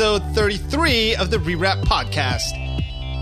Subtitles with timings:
[0.00, 2.52] episode 33 of the Rewrap Podcast.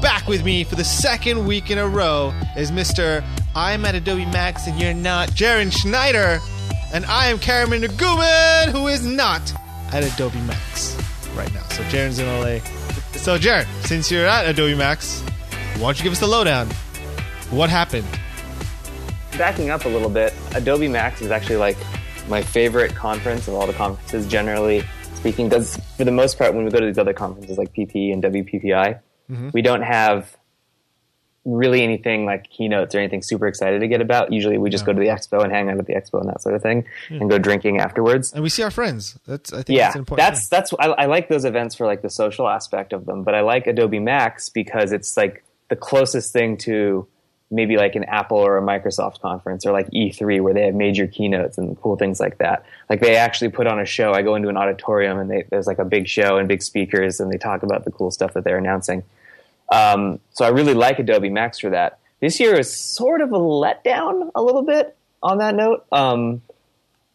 [0.03, 3.25] Back with me for the second week in a row is Mr.
[3.55, 6.39] I'm at Adobe Max and you're not, Jaron Schneider.
[6.93, 9.41] And I am Karaman Naguman, who is not
[9.91, 10.95] at Adobe Max
[11.35, 11.63] right now.
[11.71, 12.59] So Jaron's in LA.
[13.21, 15.23] So, Jaron, since you're at Adobe Max,
[15.77, 16.69] why don't you give us the lowdown?
[17.49, 18.07] What happened?
[19.39, 21.79] backing up a little bit, Adobe Max is actually like
[22.29, 24.85] my favorite conference of all the conferences, generally
[25.27, 25.49] speaking.
[25.49, 28.23] Because for the most part, when we go to these other conferences like PP and
[28.23, 29.51] WPPI, mm-hmm.
[29.53, 30.37] we don't have
[31.45, 34.33] really anything like keynotes or anything super excited to get about.
[34.33, 36.43] Usually, we just go to the expo and hang out at the expo and that
[36.43, 38.33] sort of thing, and go drinking afterwards.
[38.33, 39.19] And we see our friends.
[39.27, 40.29] That's I think Yeah, that's important.
[40.29, 43.35] that's that's I, I like those events for like the social aspect of them, but
[43.35, 47.07] I like Adobe Max because it's like the closest thing to
[47.51, 51.07] maybe like an Apple or a Microsoft conference or like E3 where they have major
[51.07, 52.65] keynotes and cool things like that.
[52.91, 54.13] Like they actually put on a show.
[54.13, 57.21] I go into an auditorium and they, there's like a big show and big speakers
[57.21, 59.05] and they talk about the cool stuff that they're announcing.
[59.71, 61.99] Um, so I really like Adobe Max for that.
[62.21, 65.85] This year is sort of a letdown a little bit on that note.
[65.93, 66.43] Um,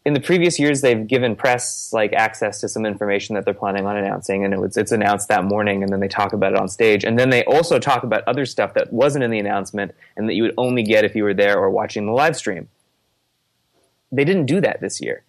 [0.04, 3.86] in the previous years, they've given press like access to some information that they're planning
[3.86, 6.60] on announcing, and it was, it's announced that morning, and then they talk about it
[6.60, 9.94] on stage, and then they also talk about other stuff that wasn't in the announcement
[10.16, 12.68] and that you would only get if you were there or watching the live stream.
[14.12, 15.24] They didn't do that this year.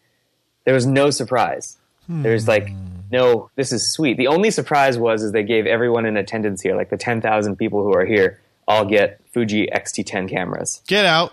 [0.65, 1.79] There was no surprise.
[2.07, 2.23] Hmm.
[2.23, 2.71] There's like
[3.11, 4.17] no, this is sweet.
[4.17, 7.57] The only surprise was is they gave everyone in attendance here, like the ten thousand
[7.57, 10.83] people who are here, all get Fuji X-T10 cameras.
[10.87, 11.33] Get out.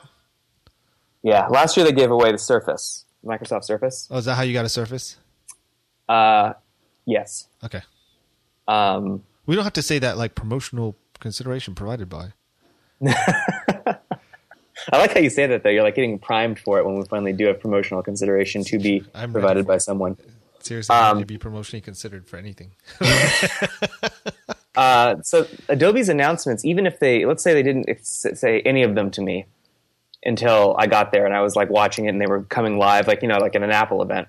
[1.24, 4.08] Yeah, last year they gave away the Surface, Microsoft Surface.
[4.12, 5.18] Oh, is that how you got a Surface?
[6.08, 6.54] Uh,
[7.06, 7.48] yes.
[7.64, 7.82] Okay.
[8.68, 12.34] Um, We don't have to say that like promotional consideration provided by.
[13.06, 15.70] I like how you say that though.
[15.70, 19.04] You're like getting primed for it when we finally do have promotional consideration to be
[19.14, 19.82] I'm provided by it.
[19.82, 20.18] someone.
[20.62, 22.72] Seriously, Um, um, be promotionally considered for anything.
[24.76, 29.12] Uh, so Adobe's announcements, even if they, let's say they didn't say any of them
[29.12, 29.46] to me
[30.24, 33.08] until I got there and I was like watching it and they were coming live,
[33.08, 34.28] like, you know, like in an Apple event,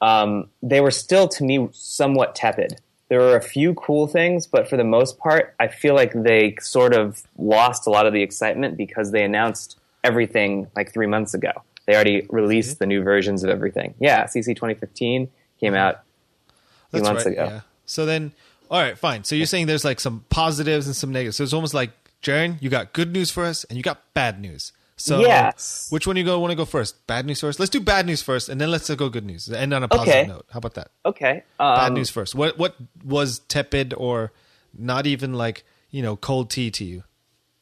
[0.00, 2.80] um, they were still to me somewhat tepid.
[3.08, 6.56] There were a few cool things, but for the most part, I feel like they
[6.60, 11.32] sort of lost a lot of the excitement because they announced everything like three months
[11.32, 11.52] ago.
[11.86, 13.94] They already released the new versions of everything.
[14.00, 15.28] Yeah, CC 2015
[15.60, 16.02] came out
[16.88, 17.32] a few months right.
[17.32, 17.44] ago.
[17.44, 17.60] Yeah.
[17.86, 18.32] So then,
[18.70, 19.22] all right, fine.
[19.22, 21.36] So you're saying there's like some positives and some negatives.
[21.36, 21.90] So it's almost like,
[22.22, 24.72] Jaron, you got good news for us and you got bad news.
[24.98, 25.88] So Yes.
[25.90, 27.06] which one you go want to go first?
[27.06, 27.60] Bad news first.
[27.60, 29.50] Let's do bad news first, and then let's go good news.
[29.50, 30.26] End on a positive Okay.
[30.26, 30.46] note.
[30.50, 30.90] How about that?
[31.04, 31.42] Okay.
[31.60, 32.34] Um, Bad news first.
[32.34, 34.32] What what was tepid or
[34.76, 37.04] not even like you know cold tea to you?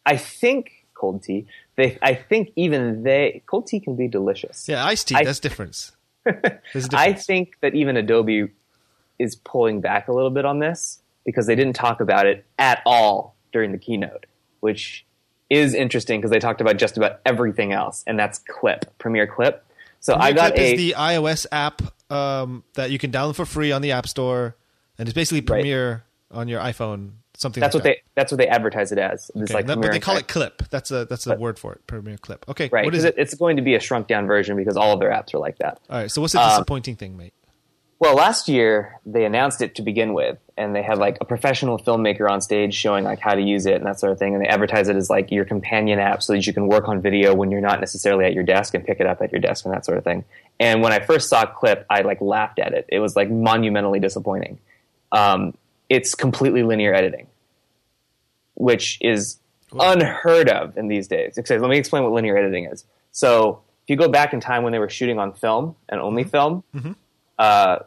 [0.07, 1.47] I think cold tea.
[1.77, 4.69] They, I think even they, cold tea can be delicious.
[4.69, 5.17] Yeah, iced tea.
[5.17, 5.91] I- that's difference.
[6.27, 7.27] A I difference.
[7.27, 8.49] think that even Adobe
[9.19, 12.81] is pulling back a little bit on this because they didn't talk about it at
[12.87, 14.27] all during the keynote,
[14.61, 15.05] which
[15.55, 19.65] is interesting because they talked about just about everything else, and that's Clip, Premiere Clip.
[20.01, 23.47] So I got Clip a is the iOS app um, that you can download for
[23.47, 24.57] free on the App Store,
[24.99, 25.47] and it's basically Right.
[25.61, 27.13] Premiere on your iPhone.
[27.37, 27.97] Something that's like what that.
[27.97, 29.29] they that's what they advertise it as.
[29.35, 30.63] It's Okay, like that- but they call it Clip.
[30.71, 31.85] That's a that's the word for it.
[31.89, 32.45] Premiere Clip.
[32.49, 33.15] Okay, right What is it?
[33.19, 35.39] it, it's going to be a shrunk down version because all of their apps are
[35.39, 35.81] like that.
[35.91, 36.11] All right.
[36.11, 37.33] So what's the Um, disappointing thing, mate?
[38.05, 41.79] Well, last year they announced it to begin with, and they had like a professional
[41.79, 44.35] filmmaker on stage showing like how to use it and that sort of thing.
[44.35, 47.01] And they advertise it as like your companion app so that you can work on
[47.01, 49.65] video when you're not necessarily at your desk and pick it up at your desk
[49.65, 50.27] and that sort of thing.
[50.61, 52.85] And when I first saw a Clip, I like laughed at it.
[52.89, 54.59] It was like monumentally disappointing.
[55.11, 55.57] Um,
[55.89, 57.27] it's completely linear editing,
[58.53, 59.39] which is
[59.81, 61.39] unheard of in these days.
[61.39, 62.85] Except, let me explain what linear editing is.
[63.13, 66.25] So if you go back in time when they were shooting on film and only
[66.25, 66.65] film,
[67.39, 67.79] uh,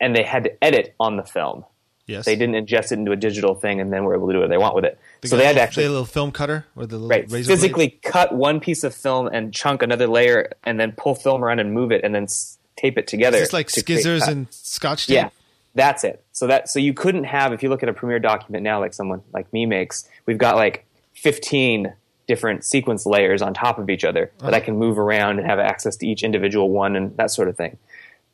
[0.00, 1.64] and they had to edit on the film.
[2.06, 2.24] Yes.
[2.24, 4.50] They didn't ingest it into a digital thing and then were able to do what
[4.50, 4.98] they want with it.
[5.24, 8.02] So they had to actually a little film cutter or the little right, physically blade?
[8.02, 11.72] cut one piece of film and chunk another layer and then pull film around and
[11.72, 13.36] move it and then s- tape it together.
[13.36, 15.14] Is this like to skizzers and scotch tape?
[15.14, 15.28] Yeah,
[15.76, 16.24] that's it.
[16.32, 18.94] So that so you couldn't have if you look at a Premiere document now, like
[18.94, 20.84] someone like me makes, we've got like
[21.14, 21.94] fifteen
[22.26, 24.64] different sequence layers on top of each other that I Uh-huh.
[24.66, 27.78] can move around and have access to each individual one and that sort of thing.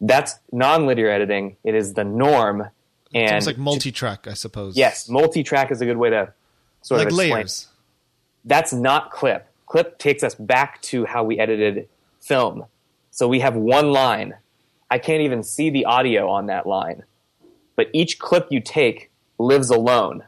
[0.01, 1.57] That's non-linear editing.
[1.65, 2.69] It is the norm.
[3.15, 4.77] And It's like multi-track, I suppose.
[4.77, 6.33] yes, multi-track is a good way to
[6.83, 7.33] sort like of explain.
[7.33, 7.69] layers.
[8.45, 9.49] That's not clip.
[9.67, 11.89] Clip takes us back to how we edited
[12.21, 12.65] film.
[13.11, 14.35] So we have one line.
[14.91, 17.03] I can't even see the audio on that line.
[17.77, 20.25] But each clip you take lives alone.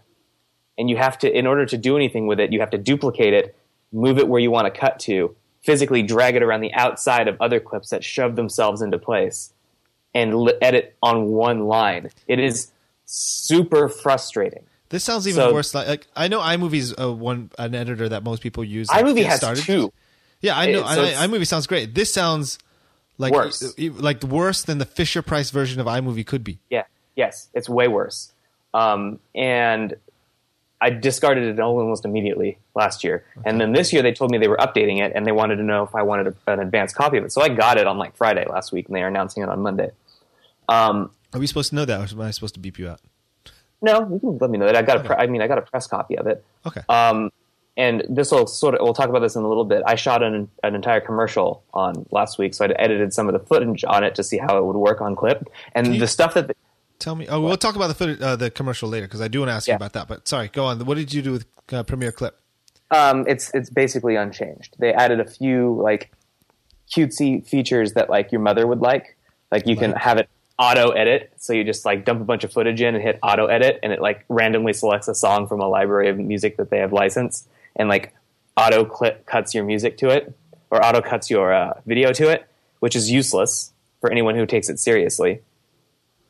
[0.79, 3.35] And you have to, in order to do anything with it, you have to duplicate
[3.35, 3.57] it,
[3.93, 7.37] move it where you want to cut to, physically drag it around the outside of
[7.41, 9.53] other clips that shove themselves into place.
[10.15, 12.11] And li- edit on one line.
[12.27, 12.71] It is
[13.07, 14.65] super frustrating.
[14.89, 15.75] This sounds even So- worse.
[15.75, 18.89] Like, like I know iMovie's uh, one an editor that most people use.
[18.89, 19.63] to iMovie has started.
[19.65, 19.93] two.
[20.41, 20.81] Yeah, I know.
[20.81, 21.95] It- so I, iMovie sounds great.
[21.95, 22.59] This sounds
[23.19, 23.75] like Worse.
[23.79, 26.59] like worse than the Fisher Price version of iMovie could be.
[26.71, 26.85] Yeah,
[27.15, 28.33] yes, it's way worse.
[28.73, 29.95] Um, and
[30.81, 33.25] I discarded it almost immediately last year.
[33.45, 35.63] And then this year they told me they were updating it and they wanted to
[35.63, 37.33] know if I wanted a, an advanced copy of it.
[37.33, 39.61] So I got it on like Friday last week and they are announcing it on
[39.61, 39.91] Monday.
[40.71, 43.01] Um, Are we supposed to know that, or am I supposed to beep you out?
[43.83, 44.77] no, you can let me know that.
[44.77, 46.45] I got a, pre- I mean, I got a press copy of it.
[46.67, 46.83] Okay.
[46.89, 47.31] Um,
[47.79, 49.83] and this will sort of, we'll talk about this in a little bit.
[49.87, 53.39] I shot an, an entire commercial on last week, so I'd edited some of the
[53.39, 55.49] footage on it to see how it would work on clip.
[55.75, 56.55] And you- the stuff that,
[56.99, 57.27] Tell me.
[57.29, 59.55] Oh, we'll talk about the footage, uh, the commercial later because I do want to
[59.55, 60.07] ask you about that.
[60.07, 60.85] But sorry, go on.
[60.85, 62.39] What did you do with uh, Premiere Clip?
[62.91, 64.77] Um, it's it's basically unchanged.
[64.79, 66.13] They added a few like
[66.95, 69.17] cutesy features that like your mother would like.
[69.51, 70.29] Like you can have it
[70.61, 73.47] auto edit, so you just like dump a bunch of footage in and hit auto
[73.47, 76.79] edit, and it like randomly selects a song from a library of music that they
[76.79, 78.15] have licensed, and like
[78.57, 80.37] auto clip cuts your music to it,
[80.71, 82.47] or auto cuts your uh, video to it,
[82.81, 83.73] which is useless
[84.03, 85.41] for anyone who takes it seriously.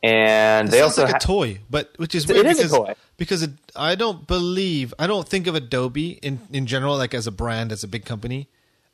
[0.03, 2.59] And It they sounds also like ha- a toy, but which is It weird is
[2.59, 2.95] a because toy.
[3.19, 7.27] because it, I don't believe I don't think of Adobe in in general like as
[7.27, 8.49] a brand as a big company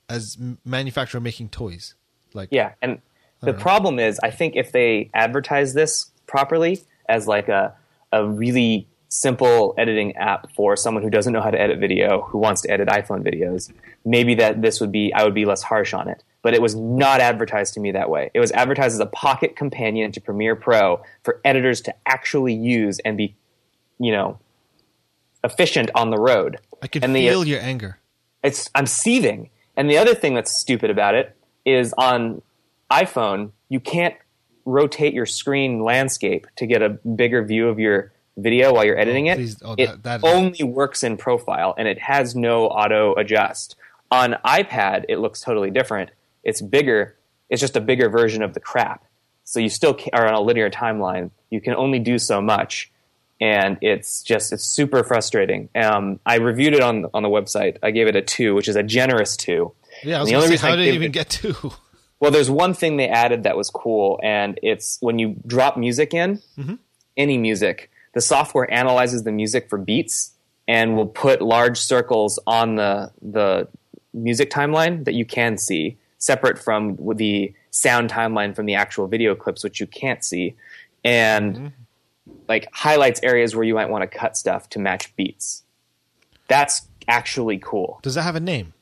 [0.08, 1.94] as manufacturer making toys.
[2.34, 3.00] Like Yeah, and
[3.40, 3.58] the know.
[3.58, 7.74] problem is, I think if they advertise this properly as like a
[8.12, 12.38] a really simple editing app for someone who doesn't know how to edit video, who
[12.38, 13.72] wants to edit iPhone videos,
[14.04, 16.22] maybe that this would be I would be less harsh on it.
[16.42, 18.30] But it was not advertised to me that way.
[18.32, 23.00] It was advertised as a pocket companion to Premiere Pro for editors to actually use
[23.00, 23.34] and be,
[23.98, 24.38] you know,
[25.42, 26.58] efficient on the road.
[26.82, 27.98] I can and the- feel your anger.
[28.42, 29.50] it's I'm seething.
[29.76, 32.42] And the other thing that's stupid about it is on
[32.90, 34.14] iPhone, you can't
[34.64, 39.26] rotate your screen landscape to get a bigger view of your video while you're editing
[39.26, 39.36] it.
[39.36, 43.76] please- oh, it that- that- only works in profile and it has no auto adjust.
[44.10, 46.10] On iPad, it looks totally different.
[46.44, 47.16] It's bigger.
[47.48, 49.04] It's just a bigger version of the crap.
[49.44, 51.30] So you still are on a linear timeline.
[51.50, 52.90] You can only do so much
[53.40, 55.68] and it's just it's super frustrating.
[55.74, 57.76] Um, I reviewed it on on the website.
[57.82, 59.72] I gave it a two, which is a generous two.
[60.02, 61.30] Yeah, I was And the only say, reason how I did it even it- get
[61.30, 61.72] to?
[62.18, 66.14] Well, there's one thing they added that was cool, and it's when you drop music
[66.14, 66.74] in, mm-hmm.
[67.16, 70.32] any music, the software analyzes the music for beats
[70.66, 73.68] and will put large circles on the the
[74.14, 79.34] music timeline that you can see, separate from the sound timeline from the actual video
[79.34, 80.56] clips, which you can't see,
[81.04, 81.66] and mm-hmm.
[82.48, 85.62] like highlights areas where you might want to cut stuff to match beats.
[86.48, 87.98] That's actually cool.
[88.02, 88.72] Does that have a name?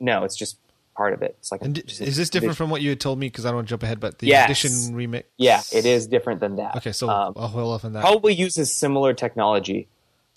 [0.00, 0.58] No, it's just
[0.98, 1.36] part of it.
[1.38, 3.28] It's like a- And a is this different from what you had told me?
[3.28, 4.44] Because I don't want to jump ahead, but the Yes.
[4.50, 5.24] edition remix.
[5.38, 6.76] Yeah, it is different than that.
[6.76, 8.00] Okay, so Um, I'll hold off on that.
[8.00, 9.88] probably uses similar technology,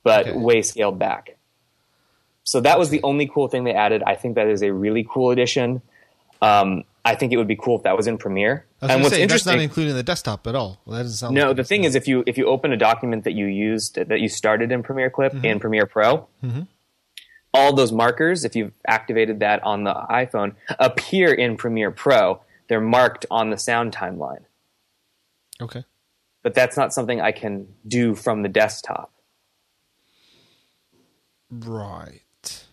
[0.03, 0.37] but Okay.
[0.37, 1.35] way scaled back.
[2.43, 4.03] So that was the only cool thing they added.
[4.05, 5.81] I think that is a really cool addition.
[6.41, 8.65] Um, I think it would be cool if that was in Premiere.
[8.81, 10.79] I was and going to what's say that's interesting, not including the desktop at all.
[10.85, 11.35] Well, that doesn't sound.
[11.35, 13.95] no, like the thing is, if you if you open a document that you used
[13.95, 15.45] that you started in Premiere Clip Mm-hmm.
[15.45, 16.27] in Premiere Pro,
[17.53, 22.41] all those markers, if you've activated that on the iPhone, appear in Premiere Pro.
[22.67, 24.43] They're marked on the sound timeline,
[25.61, 25.83] okay.
[26.41, 29.11] but that's not something I can do from the desktop.
[31.49, 32.21] Right.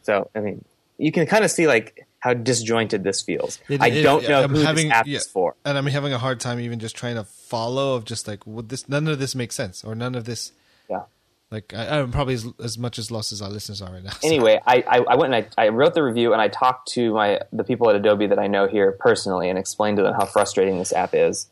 [0.02, 0.64] So I mean,
[0.98, 3.58] you can kind of see like how disjointed this feels.
[3.68, 5.56] It- I it- don't know I'm who having- this app yeah, is for.
[5.64, 7.94] and I'm having a hard time even just trying to follow.
[7.94, 8.88] Of just like, would this?
[8.88, 10.52] None of this makes sense, or none of this.
[10.88, 11.02] Yeah.
[11.50, 14.10] Like, I, I'm probably as, as much as lost as our listeners are right now.
[14.20, 16.88] So- Anyway, I, I, I went and I, I wrote the review and I talked
[16.92, 20.14] to my the people at Adobe that I know here personally and explained to them
[20.14, 21.48] how frustrating this app is.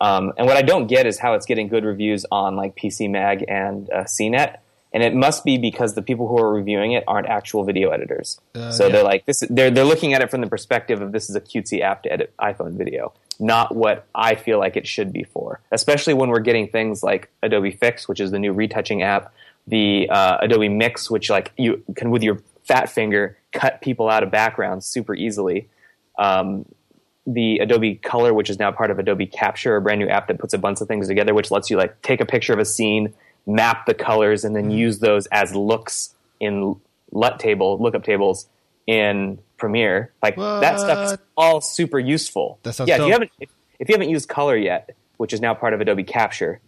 [0.00, 3.10] Um, and what I don't get is how it's getting good reviews on like PC
[3.10, 4.58] Mag and uh, CNET.
[4.92, 8.40] And it must be because the people who are reviewing it aren't actual video editors.
[8.54, 8.92] Uh, so yeah.
[8.92, 9.44] they're like this.
[9.48, 12.12] They're they're looking at it from the perspective of this is a cutesy app to
[12.12, 15.60] edit iPhone video, not what I feel like it should be for.
[15.72, 19.32] Especially when we're getting things like Adobe Fix, which is the new retouching app,
[19.66, 24.22] the uh, Adobe Mix, which like you can with your fat finger cut people out
[24.22, 25.68] of backgrounds super easily.
[26.18, 26.66] Um,
[27.26, 30.38] the Adobe Color, which is now part of Adobe Capture, a brand new app that
[30.38, 32.64] puts a bunch of things together, which lets you like take a picture of a
[32.64, 33.14] scene,
[33.46, 36.76] map the colors, and then use those as looks in
[37.12, 38.48] LUT table lookup tables
[38.86, 40.12] in Premiere.
[40.22, 42.58] Like that stuff is all super useful.
[42.62, 45.40] That sounds yeah, if you haven't if, if you haven't used Color yet, which is
[45.40, 46.60] now part of Adobe Capture,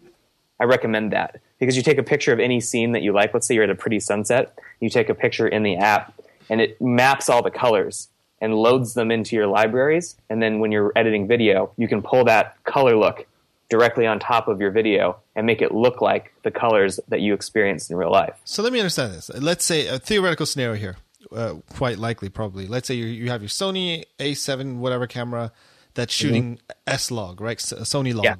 [0.59, 3.33] I recommend that because you take a picture of any scene that you like.
[3.33, 6.13] Let's say you're at a pretty sunset, you take a picture in the app,
[6.49, 8.09] and it maps all the colors
[8.39, 10.15] and loads them into your libraries.
[10.29, 13.25] And then when you're editing video, you can pull that color look
[13.69, 17.33] directly on top of your video and make it look like the colors that you
[17.33, 18.35] experienced in real life.
[18.43, 19.29] So let me understand this.
[19.29, 20.97] Let's say a theoretical scenario here,
[21.33, 22.67] uh, quite likely, probably.
[22.67, 25.51] Let's say you, you have your Sony A7 whatever camera
[25.93, 27.57] that's shooting S log, right?
[27.57, 28.35] S- Sony log, Yeah.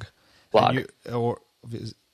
[0.53, 0.69] Vlog.
[0.69, 1.41] And you- or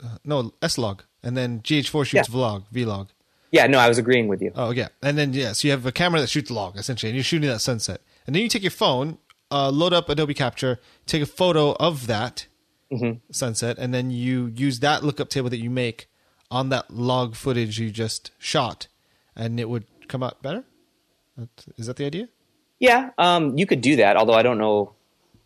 [0.04, 2.36] uh, no S log, and then GH4 shoots Yeah.
[2.36, 3.10] vlog, vlog.
[3.52, 4.52] Yeah, no, I was agreeing with you.
[4.56, 7.16] Oh yeah, and then yeah, so you have a camera that shoots log essentially, and
[7.16, 9.18] you're shooting that sunset, and then you take your phone,
[9.52, 12.46] uh, load up Adobe Capture, take a photo of that
[13.32, 16.10] sunset, and then you use that lookup table that you make
[16.52, 18.88] on that log footage you just shot,
[19.36, 20.64] and it would come out better.
[21.78, 22.30] Is that the idea?
[22.80, 24.94] Yeah, um, you could do that, although I don't know.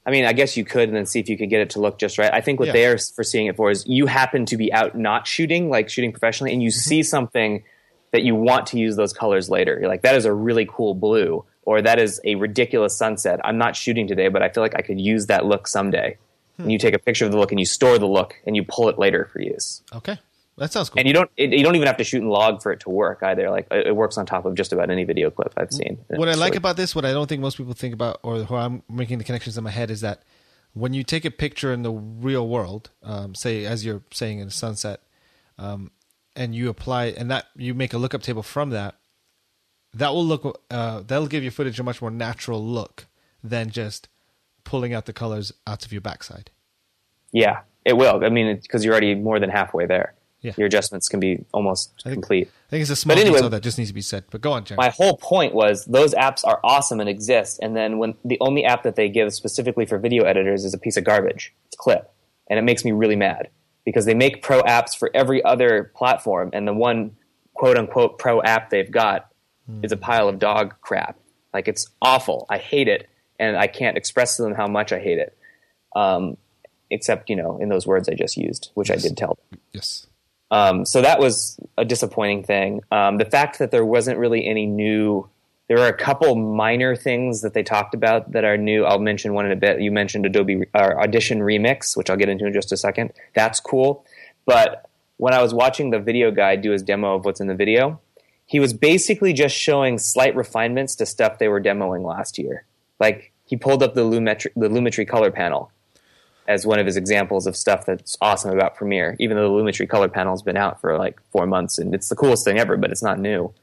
[0.05, 1.79] I mean, I guess you could and then see if you could get it to
[1.79, 2.31] look just right.
[2.33, 2.73] I think what Yeah.
[2.73, 6.51] they're foreseeing it for is you happen to be out not shooting, like shooting professionally,
[6.53, 6.89] and you Mm-hmm.
[6.89, 7.63] see something
[8.11, 9.77] that you want to use those colors later.
[9.79, 13.39] You're like, that is a really cool blue, or that is a ridiculous sunset.
[13.43, 16.17] I'm not shooting today, but I feel like I could use that look someday.
[16.57, 16.63] Hmm.
[16.63, 18.63] And you take a picture of the look and you store the look and you
[18.67, 19.81] pull it later for use.
[19.95, 20.19] Okay,
[20.57, 20.99] that sounds cool.
[20.99, 22.89] And you don't it, you don't even have to shoot in log for it to
[22.89, 23.49] work either.
[23.49, 26.03] Like it it works on top of just about any video clip I've seen.
[26.09, 28.55] what I like about this, what I don't think most people think about, or how
[28.57, 30.23] I'm making the connections in my head, is that
[30.73, 34.47] when you take a picture in the real world, um, say as you're saying in
[34.47, 35.01] a sunset,
[35.57, 35.91] um,
[36.35, 38.95] and you apply and that you make a lookup table from that,
[39.93, 43.07] that will look uh, that'll give your footage a much more natural look
[43.43, 44.07] than just
[44.63, 46.51] pulling out the colors out of your backside.
[47.31, 48.23] Yeah, it will.
[48.23, 50.13] I mean, because you're already more than halfway there.
[50.43, 50.51] Yeah.
[50.57, 52.49] Your adjustments can be almost think- complete.
[52.67, 54.25] I think it's a small But anyway- detail that just needs to be said.
[54.29, 54.65] But go on.
[54.77, 58.63] My whole point was those apps are awesome and exist, and then when the only
[58.65, 62.11] app that they give specifically for video editors is a piece of garbage, it's Clip,
[62.49, 63.49] and it makes me really mad
[63.85, 67.15] because they make pro apps for every other platform, and the one
[67.53, 69.29] quote unquote pro app they've got
[69.81, 71.17] is a pile of dog crap.
[71.53, 72.45] Like it's awful.
[72.49, 73.07] I hate it,
[73.39, 75.37] and I can't express to them how much I hate it.
[75.95, 76.35] Um,
[76.89, 79.59] except you know in those words I just used, which I did tell them.
[79.71, 80.07] yes.
[80.53, 82.81] Um, so that was a disappointing thing.
[82.91, 85.27] Um, the fact that there wasn't really any new,
[85.67, 88.85] there are a couple minor things that they talked about that are new.
[88.85, 89.81] I'll mention one in a bit.
[89.81, 93.13] You mentioned Adobe uh, Audition Remix, which I'll get into in just a second.
[93.33, 94.05] That's cool.
[94.45, 97.55] But when I was watching the video guy do his demo of what's in the
[97.55, 97.99] video,
[98.45, 102.63] he was basically just showing slight refinements to stuff they were demoing last year.
[102.99, 105.71] Like he pulled up the Lumetri, the Lumetri color panel
[106.47, 109.87] as one of his examples of stuff that's awesome about Premiere, even though the Lumetri
[109.87, 112.91] color panel's been out for like four months and it's the coolest thing ever, but
[112.91, 113.53] it's not new.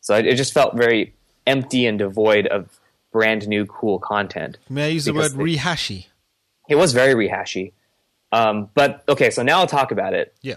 [0.00, 1.14] So it, it just felt very
[1.46, 2.80] empty and devoid of
[3.12, 4.58] brand new cool content.
[4.68, 6.06] May I use the word they- rehashy?
[6.68, 7.72] It was very rehashy.
[8.32, 10.34] Um, but okay, so now I'll talk about it.
[10.40, 10.56] Yeah.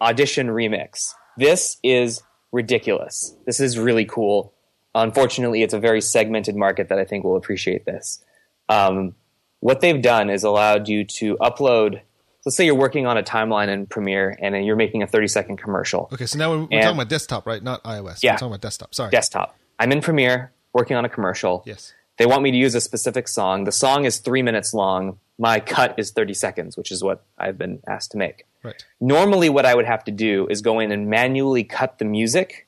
[0.00, 1.14] Audition Remix.
[1.36, 2.22] This is
[2.52, 3.34] ridiculous.
[3.46, 4.52] This is really cool.
[4.94, 8.22] Unfortunately, it's a very segmented market that I think will appreciate this.
[8.68, 9.14] Um,
[9.62, 12.00] what they've done is allowed you to upload.
[12.44, 15.56] Let's say you're working on a timeline in Premiere and you're making a 30 second
[15.56, 16.08] commercial.
[16.12, 17.62] Okay, so now we're, we're And- talking about desktop, right?
[17.62, 18.18] Not iOS.
[18.22, 18.32] Yeah.
[18.32, 18.92] We're talking about desktop.
[18.92, 19.10] Sorry.
[19.10, 19.56] Desktop.
[19.78, 21.62] I'm in Premiere working on a commercial.
[21.64, 21.92] Yes.
[22.18, 23.64] They want me to use a specific song.
[23.64, 25.20] The song is three minutes long.
[25.38, 28.44] My cut is 30 seconds, which is what I've been asked to make.
[28.64, 28.84] Right.
[29.00, 32.66] Normally, what I would have to do is go in and manually cut the music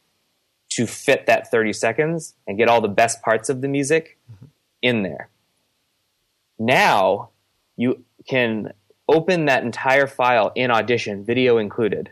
[0.70, 4.46] to fit that 30 seconds and get all the best parts of the music mm-hmm.
[4.80, 5.28] in there.
[6.58, 7.30] Now,
[7.76, 8.73] you can
[9.08, 12.11] open that entire file in Audition, video included.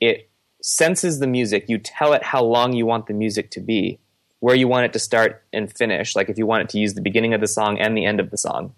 [0.00, 0.28] It
[0.62, 1.66] senses the music.
[1.68, 3.98] You tell it how long you want the music to be,
[4.40, 6.94] where you want it to start and finish, like if you want it to use
[6.94, 8.74] the beginning of the song and the end of the song.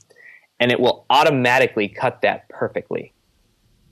[0.61, 3.12] And it will automatically cut that perfectly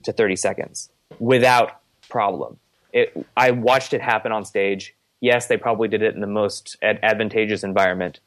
[0.03, 0.89] to 30 seconds
[1.19, 2.57] without problem.
[2.93, 4.95] It, I watched it happen on stage.
[5.19, 8.19] Yes, they probably did it in the most ad- advantageous environment,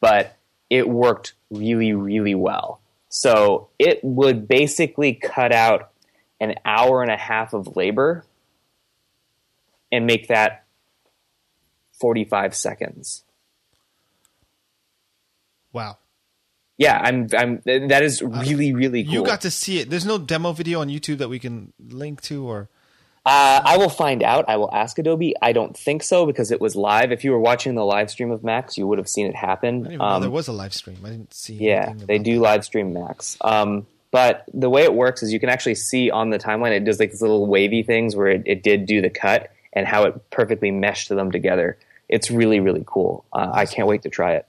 [0.00, 0.36] but
[0.70, 2.80] it worked really, really well.
[3.08, 5.90] So it would basically cut out
[6.40, 8.24] an hour and a half of labor
[9.92, 10.64] and make that
[12.00, 13.22] 45 seconds.
[15.72, 15.98] Wow.
[16.76, 17.28] Yeah, I'm.
[17.36, 17.62] I'm.
[17.64, 19.12] That is uh, really, really cool.
[19.12, 19.90] You got to see it.
[19.90, 22.68] There's no demo video on YouTube that we can link to, or
[23.26, 24.44] Uh, I will find out.
[24.48, 25.34] I will ask Adobe.
[25.40, 27.10] I don't think so because it was live.
[27.10, 29.86] If you were watching the live stream of Max, you would have seen it happen.
[29.86, 30.98] I didn't know Um, there was a live stream.
[31.02, 31.54] I didn't see.
[31.54, 31.62] It.
[31.62, 33.38] Yeah, they do live stream Max.
[33.40, 36.84] Um, but the way it works is you can actually see on the timeline it
[36.84, 40.04] does like these little wavy things where it, it did do the cut and how
[40.04, 41.78] it perfectly meshed them together.
[42.10, 43.24] It's really really cool.
[43.32, 44.46] Uh, I can't wait to try it.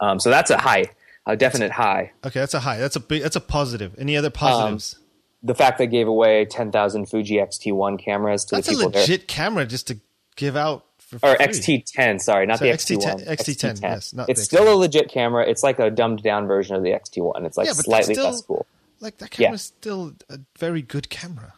[0.00, 0.86] Um, so that's a high,
[1.26, 2.10] a definite high.
[2.26, 2.78] Okay, that's a high.
[2.78, 3.22] That's a big.
[3.22, 3.94] That's a positive.
[3.98, 4.98] Any other positives?
[5.42, 8.90] The fact they gave away ten thousand Fuji X-T1 cameras to that's the a people
[8.90, 9.00] there.
[9.02, 9.98] legit camera just to
[10.36, 11.46] give out for or free.
[11.46, 13.28] XT10, sorry, not Sorry, the XT10, XT1.
[13.28, 15.44] XT10, yes, not it's still a legit camera.
[15.48, 17.44] It's like a dumbed down version of the XT1.
[17.44, 18.66] It's like Yeah, that's slightly still- less cool.
[19.00, 19.46] Like that Yeah.
[19.48, 21.54] camera's still a very good camera.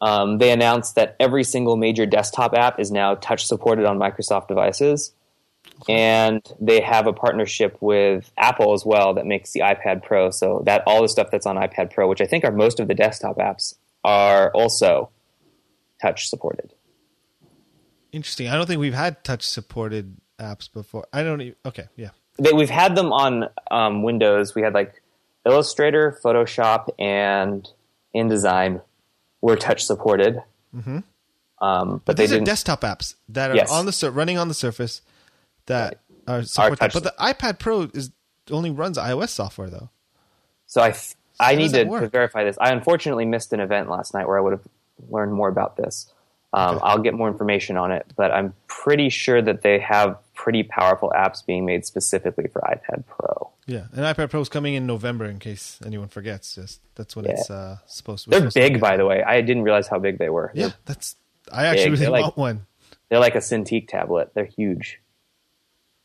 [0.00, 4.46] Um, they announced that every single major desktop app is now touch supported on Microsoft
[4.48, 5.12] devices.
[5.88, 10.62] And they have a partnership with Apple as well that makes the iPad Pro so
[10.66, 12.94] that all the stuff that's on iPad Pro, which I think are most of the
[12.94, 15.10] desktop apps, are also
[16.00, 16.72] touch supported.
[18.12, 18.48] Interesting.
[18.48, 21.06] I don't think we've had touch supported apps before.
[21.12, 21.56] I don't even.
[21.66, 22.10] Okay, yeah.
[22.38, 24.54] They, we've had them on um, Windows.
[24.54, 25.02] We had like
[25.44, 27.68] Illustrator, Photoshop, and
[28.14, 28.80] InDesign
[29.40, 30.42] were touch supported.
[30.74, 30.98] Mm-hmm.
[31.64, 33.70] Um, but, But these are desktop apps that are Yes.
[33.70, 35.02] on the sur- running on the Surface
[35.66, 36.92] that are support that.
[36.92, 38.10] But the iPad Pro is
[38.50, 39.90] only runs iOS software though.
[40.66, 42.56] So I, th- I need to, to verify this.
[42.60, 44.66] I unfortunately missed an event last night where I would have
[45.08, 46.12] learned more about this.
[46.52, 46.80] Um, Okay.
[46.84, 51.12] I'll get more information on it, but I'm pretty sure that they have pretty powerful
[51.16, 53.50] apps being made specifically for iPad Pro.
[53.66, 55.24] Yeah, and iPad Pro is coming in November.
[55.24, 57.32] In case anyone forgets, just that's when Yeah.
[57.32, 58.30] it's uh, supposed to.
[58.30, 58.78] They're supposed big, be.
[58.80, 59.22] by the way.
[59.22, 60.52] I didn't realize how big they were.
[60.54, 61.16] Yeah, They're, that's.
[61.50, 62.66] I actually really They're like- want one.
[63.08, 64.30] they're like a Cintiq tablet.
[64.34, 65.00] They're huge.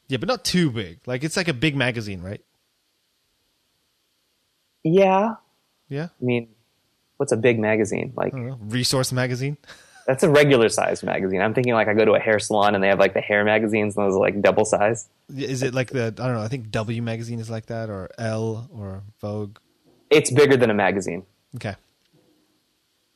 [0.10, 1.00] Yeah, but not too big.
[1.06, 2.42] Like it's like a big magazine, right?
[4.84, 5.36] Yeah,
[5.88, 6.50] Yeah, I mean,
[7.18, 8.14] what's a big magazine?
[8.16, 8.60] Like I don't know.
[8.62, 9.58] Resource magazine.
[10.08, 11.40] that's a regular sized magazine.
[11.40, 13.46] I'm thinking like I go to a hair salon and they have like the hair
[13.46, 15.08] magazines and those are like double size.
[15.36, 16.42] Is it like the I don't know?
[16.42, 19.58] I think W magazine is like that, or Elle, or Vogue.
[20.10, 21.24] It's bigger than a magazine.
[21.58, 21.76] Okay,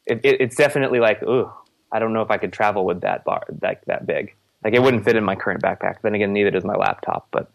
[0.06, 1.52] it, it, it's definitely like, ooh,
[1.92, 4.36] I don't know if I could travel with that bar like that big.
[4.64, 6.02] Like it wouldn't fit in my current backpack.
[6.02, 7.28] Then again, neither does my laptop.
[7.32, 7.50] But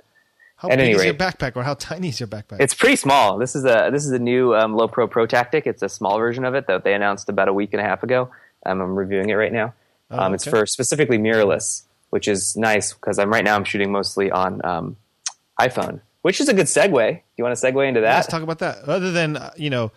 [0.56, 2.60] how At big any is your backpack, or how tiny is your backpack?
[2.60, 3.38] it's pretty small.
[3.38, 5.66] This is a this is a new um, Lowepro ProTactic.
[5.66, 8.02] It's a small version of it that they announced about a week and a half
[8.02, 8.30] ago.
[8.66, 9.72] Um, I'm reviewing it right now.
[10.10, 10.58] Oh, Um, It's okay.
[10.58, 14.96] for specifically mirrorless, which is nice because I'm right now I'm shooting mostly on um,
[15.60, 16.92] iPhone, which is a good segue.
[17.14, 18.14] Do you want to segue into that?
[18.16, 18.78] Let's talk about that.
[18.88, 19.92] Other than uh, you know,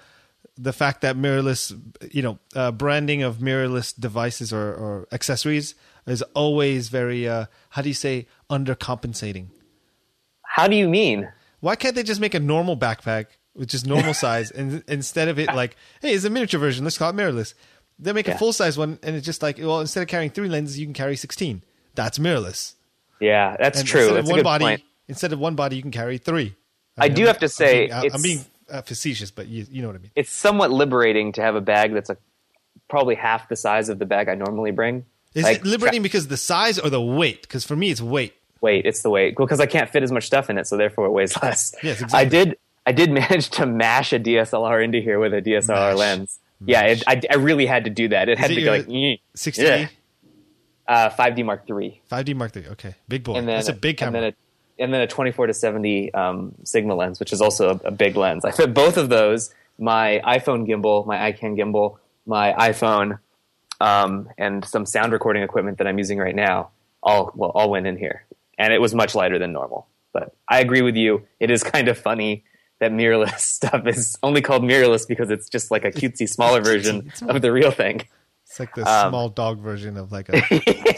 [0.58, 1.74] the fact that mirrorless,
[2.14, 5.74] you know, uh, branding of mirrorless devices or, or accessories
[6.08, 7.28] is always very.
[7.28, 9.48] Uh, how do you say undercompensating?
[10.44, 11.32] How do you mean?
[11.60, 15.38] Why can't they just make a normal backpack with just normal size, and instead of
[15.40, 17.54] it like, hey, it's a miniature version, let's call it mirrorless.
[18.00, 20.50] They make a full size one, and it's just like, well, instead of carrying three
[20.50, 21.62] lenses, you can carry sixteen.
[21.94, 22.74] That's mirrorless.
[23.20, 24.00] Yeah, that's And true.
[24.02, 24.82] Instead That's of one body, point.
[25.08, 26.56] instead of one body, you can carry three.
[26.98, 29.68] I mean, do I'm- have to I'm say, being, I'm being uh, facetious, but you,
[29.70, 30.12] you know what I mean.
[30.16, 32.18] It's somewhat liberating to have a bag that's a,
[32.90, 35.06] probably half the size of the bag I normally bring.
[35.34, 37.42] Is Like, it liberating because of the size or the weight?
[37.44, 38.34] Because for me, it's weight.
[38.60, 38.86] weight.
[38.86, 41.12] It's the weight because I can't fit as much stuff in it, so therefore it
[41.12, 41.74] weighs less.
[41.82, 42.20] Yes, exactly.
[42.20, 42.58] I did.
[42.86, 45.98] I did manage to mash a DSLR into here with a DSLR Mash.
[45.98, 46.40] lens.
[46.66, 48.28] Yeah, it, I, I really had to do that.
[48.30, 49.88] It had it to go like 60 Yeah.
[50.88, 52.68] uh, 5D Mark III, 5D Mark III.
[52.70, 53.36] Okay, big boy.
[53.36, 54.22] and then That's a big and camera.
[54.22, 54.34] then
[54.80, 57.92] a, and then a 24 to 70 um, Sigma lens, which is also a, a
[57.92, 58.46] big lens.
[58.46, 59.54] I fit both of those.
[59.80, 63.20] My iPhone gimbal, my Ikan gimbal, my iPhone,
[63.82, 66.70] um, and some sound recording equipment that I'm using right now.
[67.04, 68.26] All well, all went in here,
[68.58, 69.88] and it was much lighter than normal.
[70.14, 71.26] But I agree with you.
[71.40, 72.44] It is kind of funny
[72.80, 77.12] that mirrorless stuff is only called mirrorless because it's just like a cutesy, smaller version
[77.28, 78.08] of the real thing.
[78.46, 80.42] it's like the um, small dog version of like a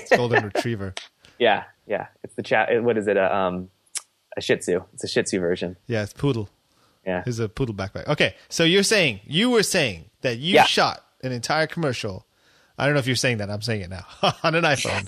[0.18, 0.94] golden retriever.
[1.40, 2.08] Yeah, yeah.
[2.24, 2.84] It's the chat.
[2.84, 3.16] What is it?
[3.18, 3.70] A, um,
[4.36, 4.82] a Shih Tzu.
[4.94, 5.78] It's a Shih Tzu version.
[5.88, 6.50] Yeah, it's poodle.
[7.06, 7.24] Yeah.
[7.26, 8.08] It's a poodle backpack.
[8.08, 10.64] Okay, so you're saying you were saying that you Yeah.
[10.66, 12.26] shot an entire commercial.
[12.78, 13.50] I don't know if you're saying that.
[13.50, 14.06] I'm saying it now
[14.44, 15.08] on an iPhone.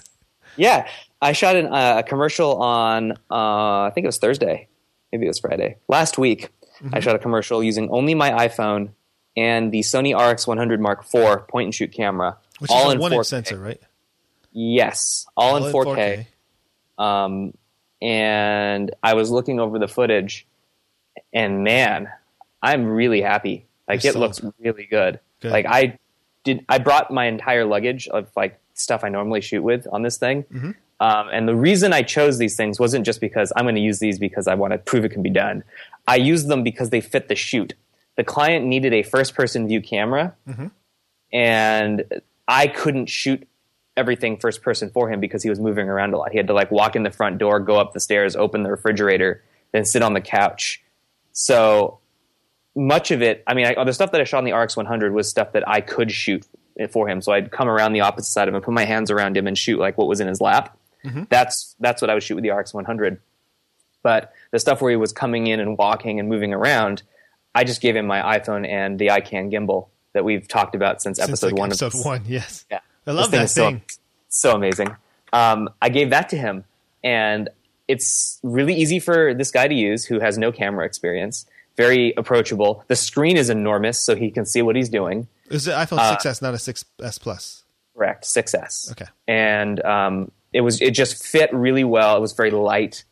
[0.58, 0.88] Yeah,
[1.22, 4.68] I shot an, uh, a commercial on uh, I think it was Thursday,
[5.12, 6.50] maybe it was Friday last week.
[6.78, 6.96] Mm-hmm.
[6.96, 8.90] I shot a commercial using only my iPhone
[9.38, 13.12] and the Sony RX100 Mark IV point and shoot camera, Which all is in one
[13.12, 13.18] 4K.
[13.18, 13.82] inch sensor, right?
[14.52, 16.28] Yes, all, in 4K.
[16.98, 17.54] Um,
[18.02, 20.48] and I was looking over the footage,
[21.34, 22.10] and man,
[22.62, 23.66] I'm really happy.
[23.88, 25.20] Like You're it looks really good.
[25.42, 25.52] Good.
[25.52, 26.00] Like I
[26.46, 30.18] did, I brought my entire luggage of like stuff I normally shoot with on this
[30.18, 30.44] thing.
[30.44, 30.72] Mm-hmm.
[31.02, 34.00] Um, and the reason I chose these things wasn't just because I'm going to use
[34.00, 35.64] these because I want to prove it can be done.
[36.08, 37.74] I used them because they fit the shoot.
[38.16, 40.68] The client needed a first-person view camera, Mm-hmm.
[41.34, 43.46] and I couldn't shoot
[43.98, 46.32] everything first person for him because he was moving around a lot.
[46.32, 48.72] He had to like walk in the front door, go up the stairs, open the
[48.72, 50.82] refrigerator, then sit on the couch.
[51.34, 52.00] So
[52.76, 55.14] much of it, I mean, I, the stuff that I shot on the RX 100
[55.14, 56.46] was stuff that I could shoot
[56.92, 57.22] for him.
[57.22, 59.58] So I'd come around the opposite side of him, put my hands around him, and
[59.58, 60.78] shoot like what was in his lap.
[61.30, 63.22] That's that's what I would shoot with the RX 100.
[64.02, 67.04] But the stuff where he was coming in and walking and moving around,
[67.54, 71.18] I just gave him my iPhone and the Ikan gimbal that we've talked about since,
[71.18, 71.72] Since episode like one.
[71.72, 72.66] of episode one, yes.
[72.72, 72.80] Yeah.
[73.06, 73.82] I love This that thing thing.
[74.30, 74.96] So, so amazing.
[75.32, 76.64] Um, I gave that to him,
[77.04, 77.50] and
[77.88, 81.46] it's really easy for this guy to use who has no camera experience.
[81.78, 82.84] Very approachable.
[82.88, 85.28] The screen is enormous, so he can see what he's doing.
[85.50, 87.64] Is it iPhone Uh, 6s, not a 6s Plus?
[87.96, 88.92] Correct, 6S.
[88.92, 89.06] Okay.
[89.28, 92.18] And um, it was it just fit really well.
[92.18, 93.04] It was very light,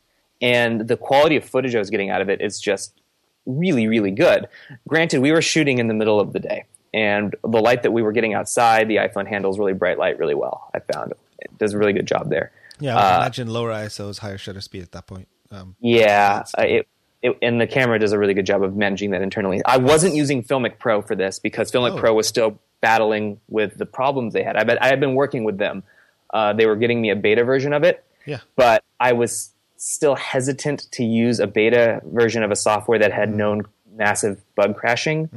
[0.41, 2.99] and the quality of footage I was getting out of it is just
[3.45, 4.47] really really good.
[4.88, 8.02] Granted, we were shooting in the middle of the day, and the light that we
[8.02, 10.69] were getting outside, the iPhone handles really bright light really well.
[10.73, 12.52] I found it does a really good job there.
[12.80, 15.28] Yeah, I Uh, imagine lower ISOs, higher shutter speed at that point.
[15.52, 16.88] Um, Yeah, uh, it,
[17.24, 19.62] it, and the camera does a really good job of managing that internally.
[19.66, 21.98] I wasn't using Filmic Pro for this because Filmic Oh.
[21.98, 24.58] Pro was still battling with the problems they had.
[24.58, 25.84] I, I had been working with them.
[26.32, 28.40] Uh, they were getting me a beta version of it, yeah.
[28.56, 33.20] but I was still hesitant to use a beta version of a software that Mm-hmm.
[33.20, 33.62] had known
[33.96, 35.30] massive bug crashing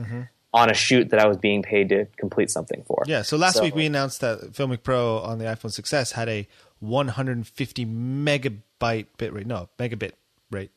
[0.54, 3.02] on a shoot that I was being paid to complete something for.
[3.06, 6.28] Yeah, so last So- week we announced that Filmic Pro on the iPhone 6s had
[6.30, 6.48] a
[6.80, 9.46] 150 megabyte bit rate.
[9.46, 10.12] No, megabit
[10.50, 10.70] rate.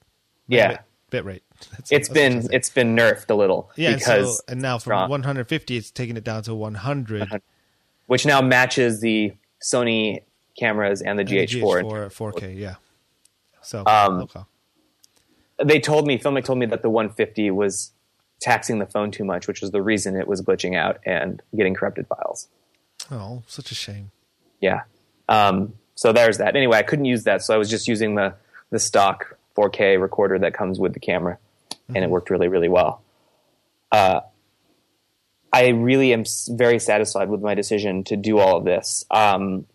[0.48, 0.80] Yeah.
[1.10, 1.44] Bit rate.
[1.72, 4.82] That's- It's that's been it's been nerfed a little yeah, because so, and now from
[4.92, 5.10] strong.
[5.10, 7.42] 150, it's taking it down to 100.
[8.08, 10.22] which now matches the Sony
[10.58, 11.84] cameras and the and GH4.
[11.84, 12.58] GH4 4K.
[12.58, 12.76] Yeah.
[13.62, 14.42] So Um, okay.
[15.64, 17.92] They told me, Filmic told me that the 150 was
[18.40, 21.74] taxing the phone too much, which was the reason it was glitching out and getting
[21.74, 22.48] corrupted files.
[23.12, 24.12] Oh, such a shame.
[24.62, 24.84] Yeah.
[25.28, 26.56] Um, so there's that.
[26.56, 28.34] Anyway, I couldn't use that, so I was just using the
[28.70, 31.38] the stock 4K recorder that comes with the camera,
[31.88, 33.04] and it worked really, really well.
[33.92, 34.22] Uh,
[35.52, 39.04] I really am very satisfied with my decision to do all of this.
[39.10, 39.66] Um,